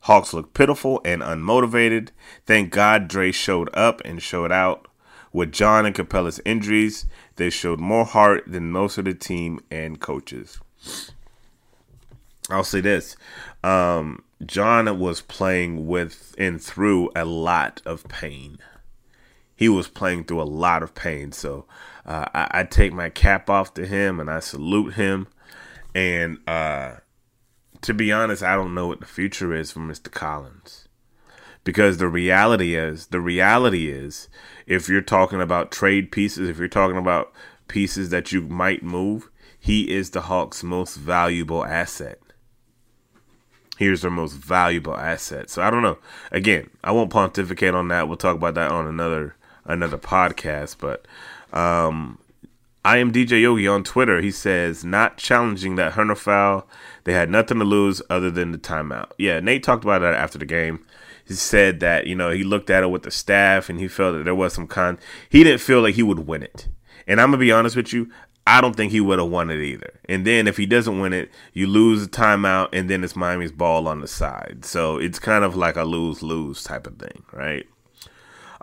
Hawks 0.00 0.34
look 0.34 0.52
pitiful 0.54 1.00
and 1.04 1.22
unmotivated. 1.22 2.08
Thank 2.44 2.70
God 2.70 3.06
Dre 3.06 3.30
showed 3.30 3.70
up 3.74 4.02
and 4.04 4.20
showed 4.20 4.50
out. 4.50 4.88
With 5.32 5.52
John 5.52 5.86
and 5.86 5.94
Capela's 5.94 6.40
injuries, 6.44 7.06
they 7.36 7.50
showed 7.50 7.80
more 7.80 8.04
heart 8.04 8.44
than 8.46 8.70
most 8.70 8.98
of 8.98 9.04
the 9.04 9.14
team 9.14 9.60
and 9.70 10.00
coaches. 10.00 10.60
I'll 12.50 12.64
say 12.64 12.80
this. 12.80 13.16
Um, 13.62 14.22
John 14.44 14.98
was 14.98 15.22
playing 15.22 15.86
with 15.86 16.34
and 16.38 16.62
through 16.62 17.10
a 17.16 17.24
lot 17.24 17.80
of 17.86 18.06
pain. 18.08 18.58
He 19.56 19.68
was 19.68 19.88
playing 19.88 20.24
through 20.24 20.42
a 20.42 20.44
lot 20.44 20.82
of 20.82 20.94
pain. 20.94 21.32
So 21.32 21.66
uh, 22.06 22.26
I, 22.34 22.48
I, 22.50 22.64
take 22.64 22.92
my 22.92 23.08
cap 23.08 23.48
off 23.48 23.72
to 23.74 23.86
him 23.86 24.20
and 24.20 24.30
I 24.30 24.40
salute 24.40 24.94
him. 24.94 25.28
And 25.94 26.38
uh, 26.48 26.96
to 27.82 27.94
be 27.94 28.12
honest, 28.12 28.42
I 28.42 28.56
don't 28.56 28.74
know 28.74 28.88
what 28.88 29.00
the 29.00 29.06
future 29.06 29.54
is 29.54 29.70
for 29.70 29.80
Mr. 29.80 30.10
Collins. 30.10 30.88
Because 31.62 31.96
the 31.96 32.08
reality 32.08 32.74
is, 32.74 33.06
the 33.06 33.20
reality 33.20 33.90
is, 33.90 34.28
if 34.66 34.88
you're 34.88 35.00
talking 35.00 35.40
about 35.40 35.72
trade 35.72 36.12
pieces, 36.12 36.48
if 36.48 36.58
you're 36.58 36.68
talking 36.68 36.98
about 36.98 37.32
pieces 37.68 38.10
that 38.10 38.32
you 38.32 38.42
might 38.42 38.82
move, 38.82 39.30
he 39.58 39.90
is 39.90 40.10
the 40.10 40.22
Hawks' 40.22 40.62
most 40.62 40.96
valuable 40.96 41.64
asset. 41.64 42.18
Here's 43.78 44.02
their 44.02 44.10
most 44.10 44.34
valuable 44.34 44.96
asset. 44.96 45.48
So 45.48 45.62
I 45.62 45.70
don't 45.70 45.82
know. 45.82 45.98
Again, 46.30 46.68
I 46.84 46.92
won't 46.92 47.10
pontificate 47.10 47.74
on 47.74 47.88
that. 47.88 48.06
We'll 48.06 48.18
talk 48.18 48.36
about 48.36 48.54
that 48.54 48.70
on 48.70 48.86
another 48.86 49.36
another 49.64 49.98
podcast. 49.98 50.76
But 50.78 51.06
um, 51.56 52.18
I 52.84 52.98
am 52.98 53.12
DJ 53.12 53.42
Yogi 53.42 53.66
on 53.66 53.84
Twitter. 53.84 54.20
He 54.20 54.30
says 54.30 54.84
not 54.84 55.18
challenging 55.18 55.76
that 55.76 55.92
Hunter 55.92 56.14
foul. 56.14 56.68
They 57.04 57.12
had 57.12 57.30
nothing 57.30 57.58
to 57.58 57.64
lose 57.64 58.02
other 58.08 58.30
than 58.30 58.52
the 58.52 58.58
timeout. 58.58 59.12
Yeah, 59.18 59.40
Nate 59.40 59.62
talked 59.62 59.84
about 59.84 60.00
that 60.00 60.14
after 60.14 60.38
the 60.38 60.46
game 60.46 60.84
he 61.26 61.34
said 61.34 61.80
that 61.80 62.06
you 62.06 62.14
know 62.14 62.30
he 62.30 62.44
looked 62.44 62.70
at 62.70 62.82
it 62.82 62.88
with 62.88 63.02
the 63.02 63.10
staff 63.10 63.68
and 63.68 63.80
he 63.80 63.88
felt 63.88 64.16
that 64.16 64.24
there 64.24 64.34
was 64.34 64.52
some 64.52 64.66
con. 64.66 64.98
He 65.28 65.42
didn't 65.42 65.60
feel 65.60 65.80
like 65.80 65.94
he 65.94 66.02
would 66.02 66.20
win 66.20 66.42
it, 66.42 66.68
and 67.06 67.20
I'm 67.20 67.28
gonna 67.28 67.38
be 67.38 67.52
honest 67.52 67.76
with 67.76 67.92
you. 67.92 68.10
I 68.46 68.60
don't 68.60 68.76
think 68.76 68.92
he 68.92 69.00
would 69.00 69.18
have 69.18 69.30
won 69.30 69.48
it 69.48 69.62
either. 69.62 69.98
And 70.06 70.26
then 70.26 70.46
if 70.46 70.58
he 70.58 70.66
doesn't 70.66 71.00
win 71.00 71.14
it, 71.14 71.30
you 71.54 71.66
lose 71.66 72.06
the 72.06 72.10
timeout, 72.14 72.68
and 72.74 72.90
then 72.90 73.02
it's 73.02 73.16
Miami's 73.16 73.52
ball 73.52 73.88
on 73.88 74.02
the 74.02 74.06
side. 74.06 74.66
So 74.66 74.98
it's 74.98 75.18
kind 75.18 75.44
of 75.44 75.56
like 75.56 75.76
a 75.76 75.84
lose 75.84 76.22
lose 76.22 76.62
type 76.62 76.86
of 76.86 76.98
thing, 76.98 77.24
right? 77.32 77.66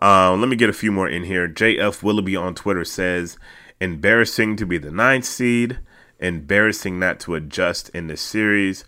Um, 0.01 0.39
let 0.39 0.49
me 0.49 0.55
get 0.55 0.69
a 0.69 0.73
few 0.73 0.91
more 0.91 1.07
in 1.07 1.23
here. 1.23 1.47
JF 1.47 2.01
Willoughby 2.01 2.35
on 2.35 2.55
Twitter 2.55 2.83
says, 2.83 3.37
embarrassing 3.79 4.55
to 4.57 4.65
be 4.65 4.77
the 4.77 4.91
ninth 4.91 5.25
seed, 5.25 5.79
embarrassing 6.19 6.99
not 6.99 7.19
to 7.21 7.35
adjust 7.35 7.89
in 7.89 8.07
the 8.07 8.17
series, 8.17 8.85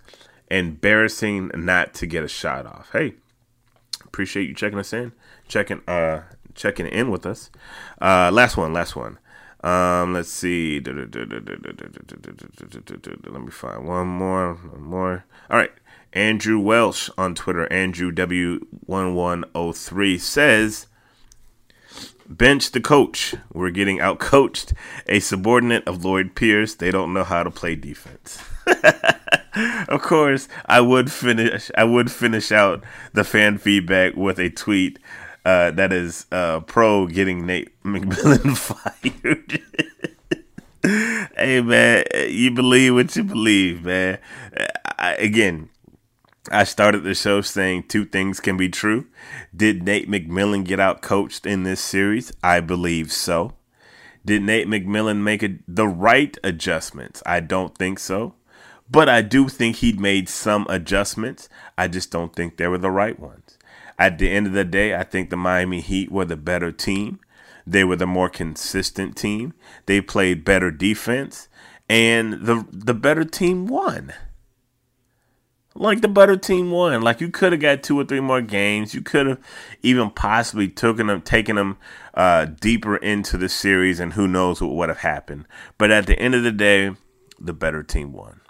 embarrassing 0.49 1.51
not 1.55 1.93
to 1.95 2.07
get 2.07 2.23
a 2.23 2.27
shot 2.27 2.65
off. 2.65 2.89
Hey, 2.93 3.15
Appreciate 4.13 4.47
you 4.47 4.53
checking 4.53 4.77
us 4.77 4.93
in, 4.93 5.11
checking 5.47 5.81
uh 5.87 6.21
checking 6.53 6.85
in 6.85 7.09
with 7.09 7.25
us. 7.25 7.49
Uh, 7.99 8.29
last 8.31 8.55
one, 8.55 8.71
last 8.71 8.95
one. 8.95 9.17
Um, 9.63 10.13
let's 10.13 10.29
see. 10.29 10.79
Let 10.79 10.95
me 10.95 11.07
find 13.49 13.87
one 13.87 14.07
more, 14.07 14.53
one 14.53 14.83
more. 14.83 15.25
All 15.49 15.57
right. 15.57 15.71
Andrew 16.13 16.59
Welsh 16.59 17.09
on 17.17 17.33
Twitter, 17.33 17.65
Andrew 17.73 18.11
W1103 18.11 20.19
says, 20.19 20.85
Bench 22.27 22.71
the 22.71 22.81
coach. 22.81 23.35
We're 23.51 23.69
getting 23.69 23.99
out 23.99 24.19
coached. 24.19 24.73
A 25.07 25.19
subordinate 25.19 25.87
of 25.87 26.03
Lloyd 26.03 26.35
Pierce. 26.35 26.75
They 26.75 26.91
don't 26.91 27.13
know 27.13 27.23
how 27.23 27.43
to 27.43 27.51
play 27.51 27.75
defense. 27.75 28.41
of 29.87 30.01
course, 30.01 30.47
I 30.65 30.81
would 30.81 31.11
finish. 31.11 31.69
I 31.77 31.83
would 31.83 32.11
finish 32.11 32.51
out 32.51 32.83
the 33.13 33.23
fan 33.23 33.57
feedback 33.57 34.15
with 34.15 34.39
a 34.39 34.49
tweet 34.49 34.99
uh, 35.45 35.71
that 35.71 35.91
is 35.91 36.25
uh, 36.31 36.61
pro 36.61 37.07
getting 37.07 37.45
Nate 37.45 37.71
McMillan 37.83 38.57
fired. 38.57 39.61
hey 41.37 41.61
man, 41.61 42.03
you 42.29 42.51
believe 42.51 42.95
what 42.95 43.15
you 43.15 43.23
believe, 43.23 43.85
man. 43.85 44.19
I, 44.97 45.15
again, 45.15 45.69
I 46.51 46.65
started 46.65 47.03
the 47.03 47.15
show 47.15 47.41
saying 47.41 47.85
two 47.87 48.05
things 48.05 48.39
can 48.39 48.57
be 48.57 48.67
true. 48.67 49.07
Did 49.55 49.83
Nate 49.83 50.09
McMillan 50.09 50.65
get 50.65 50.79
out 50.79 51.01
coached 51.01 51.45
in 51.45 51.63
this 51.63 51.79
series? 51.79 52.33
I 52.43 52.59
believe 52.59 53.11
so. 53.11 53.53
Did 54.25 54.43
Nate 54.43 54.67
McMillan 54.67 55.21
make 55.21 55.41
a, 55.41 55.57
the 55.67 55.87
right 55.87 56.37
adjustments? 56.43 57.23
I 57.25 57.39
don't 57.39 57.77
think 57.77 57.99
so. 57.99 58.35
But 58.89 59.07
I 59.07 59.21
do 59.21 59.47
think 59.47 59.77
he'd 59.77 59.99
made 59.99 60.27
some 60.27 60.65
adjustments. 60.69 61.47
I 61.77 61.87
just 61.87 62.11
don't 62.11 62.35
think 62.35 62.57
they 62.57 62.67
were 62.67 62.77
the 62.77 62.91
right 62.91 63.17
ones. 63.17 63.57
At 63.97 64.17
the 64.17 64.29
end 64.29 64.47
of 64.47 64.53
the 64.53 64.65
day, 64.65 64.95
I 64.95 65.03
think 65.03 65.29
the 65.29 65.37
Miami 65.37 65.79
Heat 65.79 66.11
were 66.11 66.25
the 66.25 66.35
better 66.35 66.71
team. 66.71 67.19
They 67.65 67.83
were 67.83 67.95
the 67.95 68.07
more 68.07 68.29
consistent 68.29 69.15
team. 69.15 69.53
They 69.85 70.01
played 70.01 70.43
better 70.43 70.71
defense, 70.71 71.47
and 71.87 72.33
the 72.33 72.65
the 72.71 72.93
better 72.93 73.23
team 73.23 73.67
won. 73.67 74.13
Like 75.75 76.01
the 76.01 76.07
better 76.07 76.37
team 76.37 76.69
won. 76.71 77.01
Like 77.01 77.19
you 77.19 77.29
could 77.29 77.51
have 77.51 77.61
got 77.61 77.81
two 77.81 77.99
or 77.99 78.05
three 78.05 78.19
more 78.19 78.41
games. 78.41 78.93
You 78.93 79.01
could 79.01 79.25
have 79.25 79.39
even 79.81 80.11
possibly 80.11 80.67
taken 80.67 81.07
them, 81.07 81.21
taken 81.21 81.55
them 81.55 81.77
uh, 82.13 82.45
deeper 82.45 82.95
into 82.97 83.37
the 83.37 83.49
series, 83.49 83.99
and 83.99 84.13
who 84.13 84.27
knows 84.27 84.61
what 84.61 84.71
would 84.71 84.89
have 84.89 84.99
happened. 84.99 85.45
But 85.77 85.89
at 85.89 86.05
the 86.05 86.17
end 86.19 86.35
of 86.35 86.43
the 86.43 86.51
day, 86.51 86.91
the 87.39 87.53
better 87.53 87.81
team 87.81 88.13
won. 88.13 88.41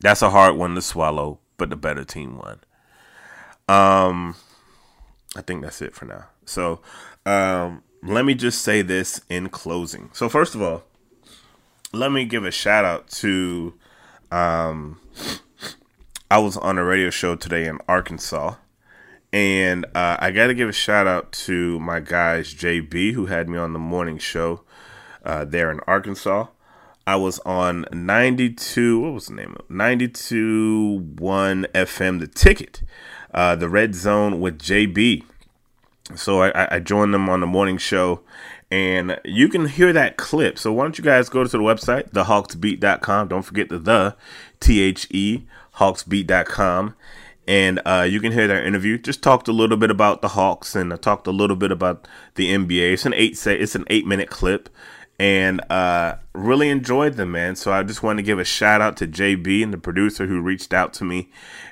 That's 0.00 0.20
a 0.22 0.30
hard 0.30 0.56
one 0.56 0.74
to 0.74 0.82
swallow, 0.82 1.38
but 1.56 1.70
the 1.70 1.76
better 1.76 2.04
team 2.04 2.36
won. 2.36 2.60
Um, 3.68 4.36
I 5.34 5.40
think 5.40 5.62
that's 5.62 5.80
it 5.80 5.94
for 5.94 6.04
now. 6.04 6.26
So, 6.44 6.80
um, 7.24 7.82
let 8.02 8.24
me 8.24 8.34
just 8.34 8.62
say 8.62 8.82
this 8.82 9.22
in 9.30 9.48
closing. 9.48 10.10
So, 10.12 10.28
first 10.28 10.54
of 10.54 10.60
all, 10.60 10.82
let 11.92 12.12
me 12.12 12.24
give 12.26 12.44
a 12.44 12.50
shout 12.50 12.84
out 12.84 13.08
to. 13.08 13.74
Um, 14.30 15.00
I 16.32 16.38
was 16.38 16.56
on 16.56 16.78
a 16.78 16.84
radio 16.84 17.10
show 17.10 17.36
today 17.36 17.66
in 17.66 17.78
Arkansas, 17.86 18.54
and 19.34 19.84
uh, 19.94 20.16
I 20.18 20.30
got 20.30 20.46
to 20.46 20.54
give 20.54 20.66
a 20.66 20.72
shout 20.72 21.06
out 21.06 21.30
to 21.32 21.78
my 21.78 22.00
guys 22.00 22.54
JB 22.54 23.12
who 23.12 23.26
had 23.26 23.50
me 23.50 23.58
on 23.58 23.74
the 23.74 23.78
morning 23.78 24.16
show 24.16 24.62
uh, 25.26 25.44
there 25.44 25.70
in 25.70 25.80
Arkansas. 25.80 26.46
I 27.06 27.16
was 27.16 27.38
on 27.40 27.84
92, 27.92 28.98
what 28.98 29.12
was 29.12 29.26
the 29.26 29.34
name 29.34 29.56
of 29.58 29.68
92 29.68 31.16
1 31.18 31.66
FM, 31.74 32.20
the 32.20 32.28
ticket, 32.28 32.82
uh, 33.34 33.54
the 33.54 33.68
red 33.68 33.94
zone 33.94 34.40
with 34.40 34.58
JB. 34.58 35.24
So 36.16 36.44
I, 36.44 36.76
I 36.76 36.78
joined 36.78 37.12
them 37.12 37.28
on 37.28 37.40
the 37.40 37.46
morning 37.46 37.76
show 37.76 38.22
and 38.70 39.20
you 39.26 39.50
can 39.50 39.66
hear 39.66 39.92
that 39.92 40.16
clip. 40.16 40.58
So 40.58 40.72
why 40.72 40.84
don't 40.84 40.96
you 40.96 41.04
guys 41.04 41.28
go 41.28 41.44
to 41.44 41.48
the 41.50 41.58
website, 41.58 42.10
thehawksbeat.com. 42.12 43.28
Don't 43.28 43.42
forget 43.42 43.68
the 43.68 43.78
the 43.78 44.16
T 44.60 44.80
H 44.80 45.06
E 45.10 45.44
hawksbeat.com 45.76 46.94
and 47.48 47.80
uh, 47.84 48.06
you 48.08 48.20
can 48.20 48.32
hear 48.32 48.46
that 48.46 48.64
interview. 48.64 48.98
Just 48.98 49.22
talked 49.22 49.48
a 49.48 49.52
little 49.52 49.76
bit 49.76 49.90
about 49.90 50.22
the 50.22 50.28
Hawks 50.28 50.76
and 50.76 50.92
I 50.92 50.96
talked 50.96 51.26
a 51.26 51.32
little 51.32 51.56
bit 51.56 51.72
about 51.72 52.06
the 52.36 52.52
NBA. 52.52 52.92
It's 52.92 53.06
an 53.06 53.14
eight 53.14 53.36
say 53.36 53.58
it's 53.58 53.74
an 53.74 53.84
eight 53.88 54.06
minute 54.06 54.30
clip 54.30 54.68
and 55.18 55.60
uh, 55.70 56.16
really 56.34 56.68
enjoyed 56.68 57.14
them, 57.14 57.32
man. 57.32 57.54
So 57.54 57.72
I 57.72 57.84
just 57.84 58.02
want 58.02 58.18
to 58.18 58.24
give 58.24 58.38
a 58.38 58.44
shout 58.44 58.80
out 58.80 58.96
to 58.98 59.06
JB 59.06 59.62
and 59.62 59.72
the 59.72 59.78
producer 59.78 60.26
who 60.26 60.40
reached 60.40 60.74
out 60.74 60.92
to 60.94 61.04
me, 61.04 61.30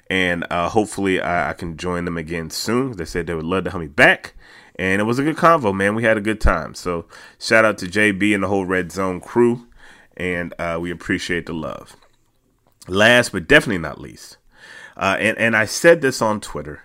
and 0.09 0.47
uh, 0.51 0.69
hopefully 0.69 1.21
I, 1.21 1.51
I, 1.51 1.53
can 1.55 1.77
join 1.77 2.05
them 2.05 2.17
again 2.17 2.51
soon. 2.51 2.93
They 2.93 3.05
said 3.05 3.27
they 3.27 3.35
would 3.35 3.45
love 3.45 3.65
to 3.65 3.71
have 3.71 3.81
me 3.81 3.89
back, 3.89 4.35
and 4.77 5.01
it 5.01 5.05
was 5.05 5.19
a 5.19 5.25
good 5.25 5.37
convo, 5.37 5.75
man. 5.75 5.97
We 5.97 6.05
had 6.05 6.17
a 6.17 6.21
good 6.21 6.41
time. 6.41 6.75
So 6.75 7.07
shout 7.41 7.65
out 7.65 7.79
to 7.79 7.87
JB 7.87 8.35
and 8.35 8.45
the 8.45 8.49
whole 8.49 8.67
Red 8.67 8.93
Zone 8.93 9.21
crew, 9.21 9.67
and 10.17 10.55
uh, 10.59 10.79
we 10.81 10.93
appreciate 10.93 11.47
the 11.47 11.55
love. 11.55 11.97
Last 12.91 13.31
but 13.31 13.47
definitely 13.47 13.79
not 13.79 14.01
least, 14.01 14.37
uh, 14.97 15.17
and 15.21 15.39
and 15.39 15.57
I 15.57 15.65
said 15.65 16.01
this 16.01 16.21
on 16.21 16.41
Twitter, 16.41 16.83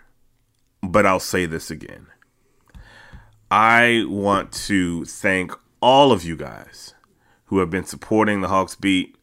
but 0.84 1.04
I'll 1.04 1.20
say 1.20 1.48
this 1.48 1.72
again. 1.72 2.08
I 3.50 4.06
want 4.08 4.52
to 4.68 5.06
thank 5.06 5.52
all 5.82 6.12
of 6.12 6.24
you 6.24 6.36
guys 6.36 6.94
who 7.46 7.58
have 7.58 7.72
been 7.72 7.86
supporting 7.86 8.42
the 8.42 8.50
Hawks 8.50 8.76
beat 8.76 9.18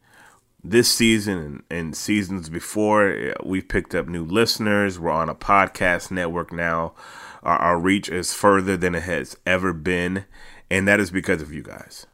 this 0.63 0.91
season 0.91 1.37
and, 1.37 1.63
and, 1.69 1.95
seasons 1.95 2.49
before. 2.49 3.33
We've 3.45 3.67
picked 3.67 3.95
up 3.95 4.07
new 4.07 4.25
listeners. 4.25 4.99
We're 4.99 5.11
on 5.11 5.29
a 5.29 5.35
podcast 5.35 6.11
network 6.11 6.51
now. 6.51 6.93
Our, 7.43 7.57
our 7.57 7.79
reach 7.79 8.09
is 8.09 8.33
further 8.33 8.77
than 8.77 8.95
it 8.95 9.03
has 9.03 9.37
ever 9.45 9.73
been. 9.73 10.25
And 10.69 10.87
that 10.87 10.99
is 10.99 11.11
because 11.11 11.41
of 11.41 11.53
you 11.53 11.63
guys. 11.63 12.07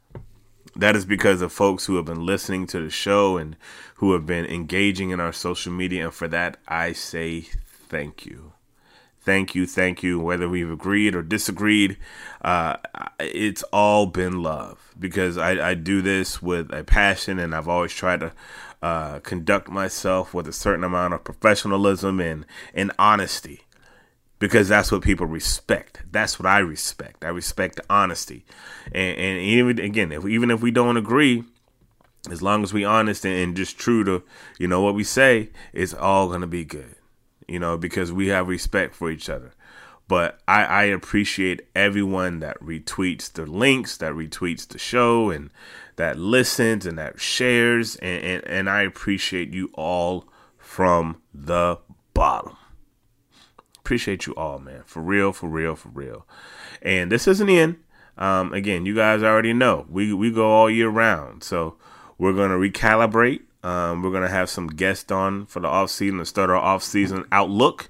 That 0.76 0.95
is 0.95 1.05
because 1.05 1.41
of 1.41 1.51
folks 1.51 1.86
who 1.86 1.95
have 1.95 2.05
been 2.05 2.26
listening 2.26 2.67
to 2.67 2.80
the 2.80 2.89
show 2.89 3.38
and 3.38 3.55
who 3.95 4.13
have 4.13 4.26
been 4.26 4.45
engaging 4.45 5.09
in 5.09 5.20
our 5.20 5.34
social 5.34 5.74
media. 5.74 6.05
And 6.05 6.13
for 6.13 6.28
that, 6.28 6.57
I 6.67 6.93
say 6.93 7.41
thank 7.41 8.26
you 8.26 8.53
thank 9.30 9.53
you, 9.53 9.67
thank 9.67 10.01
you. 10.01 10.20
Whether 10.20 10.49
we've 10.49 10.72
agreed 10.72 11.13
or 11.13 11.22
disagreed, 11.22 11.97
uh, 12.41 12.78
it's 13.20 13.61
all 13.72 14.07
been 14.07 14.41
love 14.41 14.95
because 14.97 15.38
I, 15.38 15.70
I, 15.70 15.74
do 15.76 16.01
this 16.01 16.41
with 16.41 16.74
a 16.74 16.84
passion 16.84 17.38
and 17.38 17.53
I've 17.53 17.67
always 17.67 17.93
tried 17.93 18.22
to 18.22 18.34
uh, 18.82 19.20
conduct 19.20 19.70
myself 19.70 20.34
with 20.34 20.47
a 20.47 20.53
certain 20.53 20.84
amount 20.84 21.13
of 21.13 21.24
professionalism 21.24 22.20
and, 22.20 22.43
and 22.74 22.91
honesty 22.97 23.61
because 24.40 24.68
that's 24.68 24.92
what 24.92 25.02
people 25.02 25.26
respect. 25.26 26.02
That's 26.12 26.40
what 26.40 26.46
I 26.48 26.60
respect. 26.60 27.24
I 27.24 27.30
respect 27.30 27.80
honesty. 27.90 28.46
And, 28.88 29.18
and 29.18 29.40
even 29.40 29.80
again, 29.80 30.12
if, 30.12 30.26
even 30.26 30.50
if 30.50 30.62
we 30.62 30.72
don't 30.72 30.98
agree, 30.98 31.44
as 32.30 32.42
long 32.42 32.64
as 32.64 32.74
we 32.74 32.84
honest 32.84 33.26
and, 33.26 33.36
and 33.36 33.56
just 33.56 33.78
true 33.78 34.04
to 34.04 34.24
you 34.58 34.68
know 34.68 34.82
what 34.82 34.96
we 34.96 35.04
say, 35.04 35.50
it's 35.74 35.94
all 35.94 36.30
gonna 36.30 36.48
be 36.48 36.66
good 36.66 36.96
you 37.50 37.60
know, 37.60 37.78
because 37.78 38.14
we 38.14 38.28
have 38.28 38.48
respect 38.48 38.96
for 38.96 39.10
each 39.10 39.28
other. 39.28 39.54
But 40.08 40.40
I, 40.48 40.64
I 40.64 40.84
appreciate 40.84 41.68
everyone 41.76 42.40
that 42.40 42.60
retweets 42.60 43.32
the 43.32 43.46
links, 43.46 43.98
that 43.98 44.14
retweets 44.14 44.68
the 44.68 44.78
show, 44.78 45.30
and 45.30 45.50
that 45.98 46.18
listens 46.18 46.86
and 46.86 46.98
that 46.98 47.20
shares. 47.20 47.96
And, 47.98 48.24
and, 48.24 48.48
and 48.48 48.70
I 48.70 48.84
appreciate 48.84 49.54
you 49.54 49.72
all 49.74 50.26
from 50.58 51.22
the 51.34 51.80
bottom. 52.14 52.56
Appreciate 53.90 54.28
you 54.28 54.36
all, 54.36 54.60
man. 54.60 54.84
For 54.86 55.02
real, 55.02 55.34
for 55.34 55.50
real, 55.50 55.76
for 55.76 55.90
real. 55.90 56.28
And 56.82 57.12
this 57.12 57.28
isn't 57.28 57.48
the 57.48 57.58
end. 57.58 57.78
Um, 58.18 58.54
again, 58.54 58.86
you 58.86 58.94
guys 58.94 59.24
already 59.24 59.54
know 59.54 59.86
we, 59.90 60.14
we 60.14 60.32
go 60.32 60.50
all 60.52 60.70
year 60.70 60.90
round. 60.90 61.44
So 61.44 61.76
we're 62.18 62.34
to 62.34 62.70
recalibrate 62.70 63.42
um, 63.64 64.02
we're 64.02 64.12
gonna 64.12 64.30
have 64.30 64.50
some 64.50 64.68
guests 64.68 65.12
on 65.12 65.46
for 65.46 65.60
the 65.60 65.68
off 65.68 65.90
season 65.90 66.20
to 66.20 66.26
start 66.26 66.50
our 66.50 66.56
off 66.56 66.84
season 66.84 67.26
outlook. 67.32 67.90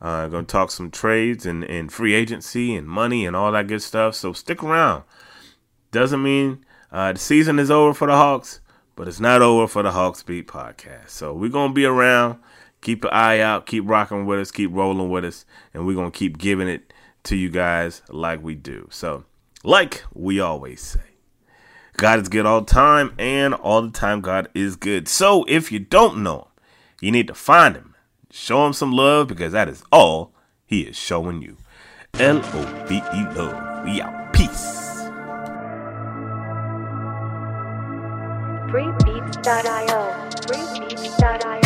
Uh, 0.00 0.26
gonna 0.28 0.44
talk 0.44 0.70
some 0.70 0.90
trades 0.90 1.46
and, 1.46 1.64
and 1.64 1.92
free 1.92 2.12
agency 2.12 2.74
and 2.74 2.86
money 2.86 3.24
and 3.24 3.34
all 3.34 3.50
that 3.52 3.66
good 3.66 3.82
stuff. 3.82 4.14
So 4.14 4.32
stick 4.32 4.62
around. 4.62 5.04
Doesn't 5.90 6.22
mean 6.22 6.64
uh, 6.92 7.14
the 7.14 7.18
season 7.18 7.58
is 7.58 7.70
over 7.70 7.94
for 7.94 8.08
the 8.08 8.16
Hawks, 8.16 8.60
but 8.94 9.08
it's 9.08 9.20
not 9.20 9.40
over 9.40 9.66
for 9.66 9.82
the 9.82 9.92
Hawks 9.92 10.22
Beat 10.22 10.48
podcast. 10.48 11.10
So 11.10 11.32
we're 11.32 11.50
gonna 11.50 11.72
be 11.72 11.86
around. 11.86 12.38
Keep 12.86 13.02
an 13.02 13.10
eye 13.10 13.40
out. 13.40 13.66
Keep 13.66 13.88
rocking 13.88 14.26
with 14.26 14.38
us. 14.38 14.52
Keep 14.52 14.70
rolling 14.72 15.10
with 15.10 15.24
us, 15.24 15.44
and 15.74 15.84
we're 15.84 15.96
gonna 15.96 16.12
keep 16.12 16.38
giving 16.38 16.68
it 16.68 16.92
to 17.24 17.34
you 17.34 17.50
guys 17.50 18.00
like 18.10 18.40
we 18.40 18.54
do. 18.54 18.86
So, 18.92 19.24
like 19.64 20.04
we 20.14 20.38
always 20.38 20.82
say. 20.82 21.00
God 21.96 22.20
is 22.20 22.28
good 22.28 22.46
all 22.46 22.60
the 22.60 22.72
time, 22.72 23.12
and 23.18 23.54
all 23.54 23.82
the 23.82 23.90
time 23.90 24.20
God 24.20 24.48
is 24.54 24.76
good. 24.76 25.08
So 25.08 25.44
if 25.48 25.72
you 25.72 25.80
don't 25.80 26.22
know 26.22 26.36
him, 26.36 26.44
you 27.00 27.10
need 27.10 27.26
to 27.26 27.34
find 27.34 27.74
him. 27.74 27.96
Show 28.30 28.64
him 28.64 28.72
some 28.72 28.92
love 28.92 29.26
because 29.26 29.50
that 29.50 29.68
is 29.68 29.82
all 29.90 30.32
he 30.64 30.82
is 30.82 30.94
showing 30.94 31.42
you. 31.42 31.56
L 32.20 32.38
O 32.38 32.84
V 32.86 32.98
E 32.98 33.24
love. 33.34 33.84
We 33.84 34.00
out. 34.00 34.32
Peace. 34.32 35.08
Freebeats.io. 38.70 40.30
Freebeats.io. 40.46 41.65